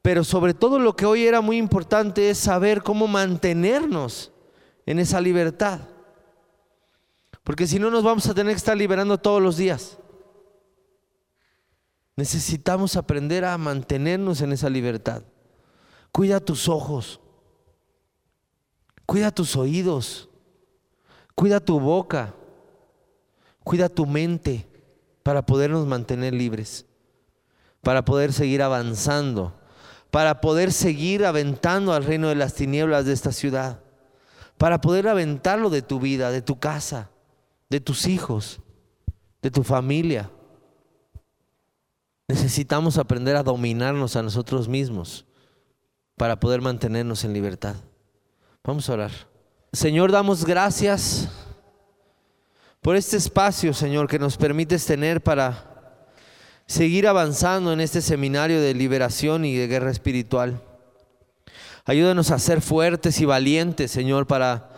pero 0.00 0.22
sobre 0.22 0.54
todo 0.54 0.78
lo 0.78 0.94
que 0.94 1.04
hoy 1.04 1.26
era 1.26 1.40
muy 1.40 1.56
importante 1.56 2.30
es 2.30 2.38
saber 2.38 2.84
cómo 2.84 3.08
mantenernos 3.08 4.30
en 4.86 5.00
esa 5.00 5.20
libertad. 5.20 5.80
Porque 7.42 7.66
si 7.66 7.80
no 7.80 7.90
nos 7.90 8.04
vamos 8.04 8.28
a 8.28 8.34
tener 8.34 8.52
que 8.52 8.58
estar 8.58 8.76
liberando 8.76 9.18
todos 9.18 9.42
los 9.42 9.56
días. 9.56 9.98
Necesitamos 12.14 12.94
aprender 12.94 13.44
a 13.44 13.58
mantenernos 13.58 14.40
en 14.40 14.52
esa 14.52 14.70
libertad. 14.70 15.24
Cuida 16.12 16.40
tus 16.40 16.68
ojos, 16.68 17.20
cuida 19.06 19.30
tus 19.30 19.56
oídos, 19.56 20.28
cuida 21.34 21.58
tu 21.58 21.80
boca, 21.80 22.34
cuida 23.64 23.88
tu 23.88 24.04
mente 24.04 24.68
para 25.22 25.46
podernos 25.46 25.86
mantener 25.86 26.34
libres, 26.34 26.84
para 27.80 28.04
poder 28.04 28.34
seguir 28.34 28.60
avanzando, 28.60 29.58
para 30.10 30.42
poder 30.42 30.70
seguir 30.70 31.24
aventando 31.24 31.94
al 31.94 32.04
reino 32.04 32.28
de 32.28 32.34
las 32.34 32.52
tinieblas 32.52 33.06
de 33.06 33.14
esta 33.14 33.32
ciudad, 33.32 33.80
para 34.58 34.82
poder 34.82 35.08
aventarlo 35.08 35.70
de 35.70 35.80
tu 35.80 35.98
vida, 35.98 36.30
de 36.30 36.42
tu 36.42 36.60
casa, 36.60 37.08
de 37.70 37.80
tus 37.80 38.06
hijos, 38.06 38.60
de 39.40 39.50
tu 39.50 39.62
familia. 39.62 40.30
Necesitamos 42.28 42.98
aprender 42.98 43.34
a 43.34 43.42
dominarnos 43.42 44.14
a 44.14 44.22
nosotros 44.22 44.68
mismos 44.68 45.24
para 46.16 46.38
poder 46.38 46.60
mantenernos 46.60 47.24
en 47.24 47.32
libertad. 47.32 47.76
Vamos 48.64 48.88
a 48.88 48.92
orar. 48.94 49.10
Señor, 49.72 50.12
damos 50.12 50.44
gracias 50.44 51.28
por 52.80 52.96
este 52.96 53.16
espacio, 53.16 53.72
Señor, 53.72 54.08
que 54.08 54.18
nos 54.18 54.36
permites 54.36 54.84
tener 54.84 55.22
para 55.22 55.72
seguir 56.66 57.06
avanzando 57.06 57.72
en 57.72 57.80
este 57.80 58.00
seminario 58.00 58.60
de 58.60 58.74
liberación 58.74 59.44
y 59.44 59.56
de 59.56 59.68
guerra 59.68 59.90
espiritual. 59.90 60.62
Ayúdanos 61.84 62.30
a 62.30 62.38
ser 62.38 62.60
fuertes 62.60 63.20
y 63.20 63.24
valientes, 63.24 63.90
Señor, 63.90 64.26
para 64.26 64.70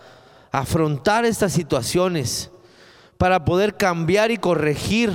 afrontar 0.51 1.25
estas 1.25 1.53
situaciones, 1.53 2.49
para 3.17 3.45
poder 3.45 3.75
cambiar 3.75 4.31
y 4.31 4.37
corregir 4.37 5.11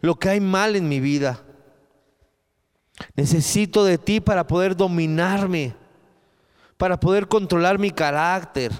lo 0.00 0.18
que 0.18 0.30
hay 0.30 0.40
mal 0.40 0.76
en 0.76 0.88
mi 0.88 1.00
vida. 1.00 1.42
Necesito 3.16 3.84
de 3.84 3.98
ti 3.98 4.20
para 4.20 4.46
poder 4.46 4.76
dominarme, 4.76 5.74
para 6.76 6.98
poder 6.98 7.28
controlar 7.28 7.78
mi 7.78 7.90
carácter, 7.90 8.72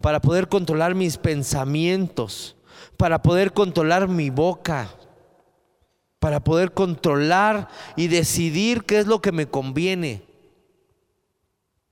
para 0.00 0.20
poder 0.20 0.48
controlar 0.48 0.94
mis 0.94 1.16
pensamientos, 1.16 2.56
para 2.96 3.22
poder 3.22 3.52
controlar 3.52 4.08
mi 4.08 4.30
boca, 4.30 4.88
para 6.18 6.40
poder 6.40 6.72
controlar 6.72 7.68
y 7.96 8.08
decidir 8.08 8.84
qué 8.84 8.98
es 8.98 9.06
lo 9.06 9.20
que 9.20 9.32
me 9.32 9.46
conviene. 9.46 10.22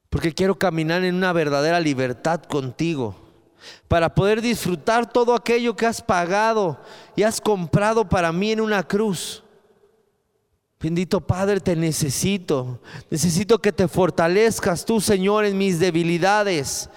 Porque 0.09 0.34
quiero 0.34 0.59
caminar 0.59 1.05
en 1.05 1.14
una 1.14 1.32
verdadera 1.32 1.80
libertad 1.80 2.42
contigo. 2.42 3.16
Para 3.88 4.14
poder 4.14 4.42
disfrutar 4.42 5.11
todo 5.11 5.34
aquello 5.34 5.76
que 5.76 5.86
has 5.86 6.03
pagado 6.03 6.78
y 7.16 7.22
has 7.22 7.40
comprado 7.40 8.09
para 8.09 8.32
mí 8.32 8.53
en 8.53 8.61
una 8.61 8.82
cruz. 8.82 9.42
Bendito 10.82 11.20
Padre, 11.20 11.60
te 11.60 11.76
necesito. 11.76 12.80
Necesito 13.08 13.60
que 13.60 13.70
te 13.70 13.86
fortalezcas 13.86 14.84
tú, 14.84 15.00
Señor, 15.00 15.44
en 15.44 15.56
mis 15.56 15.78
debilidades. 15.78 16.90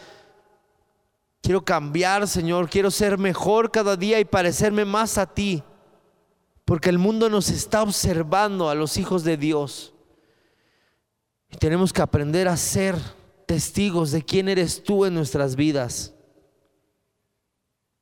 Quiero 1.43 1.63
cambiar, 1.63 2.27
Señor. 2.27 2.67
Quiero 2.67 2.89
ser 2.89 3.19
mejor 3.19 3.69
cada 3.69 3.95
día 3.95 4.19
y 4.19 4.25
parecerme 4.25 4.86
más 4.86 5.19
a 5.19 5.31
ti. 5.31 5.61
Porque 6.65 6.89
el 6.89 6.97
mundo 6.97 7.29
nos 7.29 7.49
está 7.49 7.83
observando 7.83 8.71
a 8.71 8.73
los 8.73 8.97
hijos 8.97 9.23
de 9.23 9.38
Dios. 9.38 9.93
Y 11.51 11.57
tenemos 11.57 11.93
que 11.93 12.01
aprender 12.01 12.47
a 12.47 12.57
ser 12.57 12.95
testigos 13.45 14.09
de 14.09 14.25
quién 14.25 14.49
eres 14.49 14.83
tú 14.83 15.05
en 15.05 15.13
nuestras 15.13 15.55
vidas. 15.55 16.15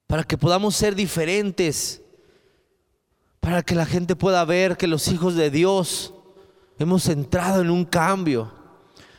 Para 0.07 0.23
que 0.23 0.37
podamos 0.37 0.77
ser 0.77 0.95
diferentes 0.95 2.02
para 3.43 3.61
que 3.61 3.75
la 3.75 3.85
gente 3.85 4.15
pueda 4.15 4.45
ver 4.45 4.77
que 4.77 4.87
los 4.87 5.09
hijos 5.09 5.35
de 5.35 5.49
Dios 5.49 6.13
hemos 6.79 7.09
entrado 7.09 7.61
en 7.61 7.69
un 7.69 7.83
cambio, 7.83 8.49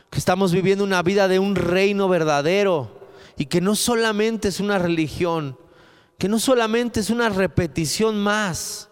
que 0.09 0.17
estamos 0.17 0.51
viviendo 0.51 0.83
una 0.83 1.03
vida 1.03 1.27
de 1.27 1.37
un 1.37 1.55
reino 1.55 2.09
verdadero 2.09 3.07
y 3.37 3.45
que 3.45 3.61
no 3.61 3.75
solamente 3.75 4.47
es 4.47 4.59
una 4.59 4.79
religión, 4.79 5.59
que 6.17 6.27
no 6.27 6.39
solamente 6.39 7.01
es 7.01 7.11
una 7.11 7.29
repetición 7.29 8.17
más, 8.17 8.89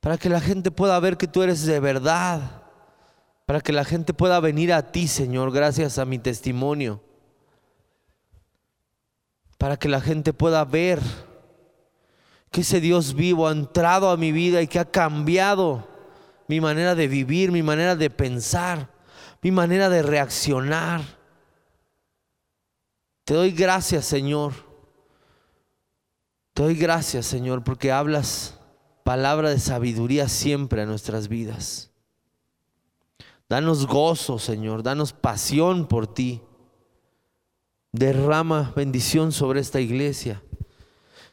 para 0.00 0.18
que 0.18 0.28
la 0.28 0.42
gente 0.42 0.70
pueda 0.70 1.00
ver 1.00 1.16
que 1.16 1.26
tú 1.26 1.42
eres 1.42 1.64
de 1.64 1.80
verdad, 1.80 2.62
para 3.46 3.62
que 3.62 3.72
la 3.72 3.86
gente 3.86 4.12
pueda 4.12 4.38
venir 4.38 4.70
a 4.70 4.92
ti, 4.92 5.08
Señor, 5.08 5.50
gracias 5.50 5.98
a 5.98 6.04
mi 6.04 6.18
testimonio, 6.18 7.00
para 9.56 9.78
que 9.78 9.88
la 9.88 10.02
gente 10.02 10.34
pueda 10.34 10.62
ver 10.66 11.00
que 12.50 12.62
ese 12.62 12.80
Dios 12.80 13.14
vivo 13.14 13.48
ha 13.48 13.52
entrado 13.52 14.10
a 14.10 14.16
mi 14.16 14.32
vida 14.32 14.62
y 14.62 14.68
que 14.68 14.78
ha 14.78 14.90
cambiado 14.90 15.86
mi 16.48 16.60
manera 16.60 16.94
de 16.94 17.08
vivir, 17.08 17.52
mi 17.52 17.62
manera 17.62 17.96
de 17.96 18.10
pensar, 18.10 18.90
mi 19.42 19.50
manera 19.50 19.88
de 19.88 20.02
reaccionar. 20.02 21.02
Te 23.24 23.34
doy 23.34 23.50
gracias, 23.50 24.04
Señor. 24.04 24.52
Te 26.54 26.62
doy 26.62 26.74
gracias, 26.74 27.26
Señor, 27.26 27.64
porque 27.64 27.92
hablas 27.92 28.58
palabra 29.04 29.50
de 29.50 29.58
sabiduría 29.58 30.28
siempre 30.28 30.82
a 30.82 30.86
nuestras 30.86 31.28
vidas. 31.28 31.90
Danos 33.48 33.86
gozo, 33.86 34.38
Señor, 34.38 34.82
danos 34.82 35.12
pasión 35.12 35.86
por 35.86 36.12
ti. 36.12 36.42
Derrama 37.92 38.72
bendición 38.74 39.32
sobre 39.32 39.60
esta 39.60 39.80
iglesia. 39.80 40.42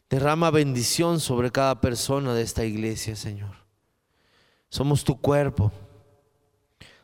Derrama 0.09 0.51
bendición 0.51 1.19
sobre 1.19 1.51
cada 1.51 1.81
persona 1.81 2.33
de 2.33 2.41
esta 2.41 2.65
iglesia, 2.65 3.15
Señor. 3.15 3.55
Somos 4.69 5.03
tu 5.03 5.19
cuerpo. 5.19 5.71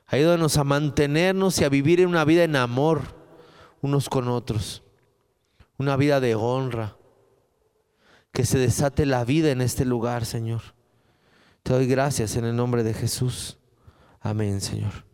Ayúdanos 0.05 0.57
a 0.57 0.63
mantenernos 0.63 1.59
y 1.59 1.63
a 1.63 1.69
vivir 1.69 2.05
una 2.05 2.25
vida 2.25 2.43
en 2.43 2.55
amor 2.55 3.01
unos 3.81 4.09
con 4.09 4.27
otros. 4.27 4.83
Una 5.77 5.95
vida 5.95 6.19
de 6.19 6.35
honra. 6.35 6.97
Que 8.31 8.45
se 8.45 8.59
desate 8.59 9.05
la 9.05 9.23
vida 9.25 9.51
en 9.51 9.61
este 9.61 9.85
lugar, 9.85 10.25
Señor. 10.25 10.61
Te 11.63 11.73
doy 11.73 11.87
gracias 11.87 12.35
en 12.35 12.45
el 12.45 12.55
nombre 12.55 12.83
de 12.83 12.93
Jesús. 12.93 13.57
Amén, 14.21 14.61
Señor. 14.61 15.08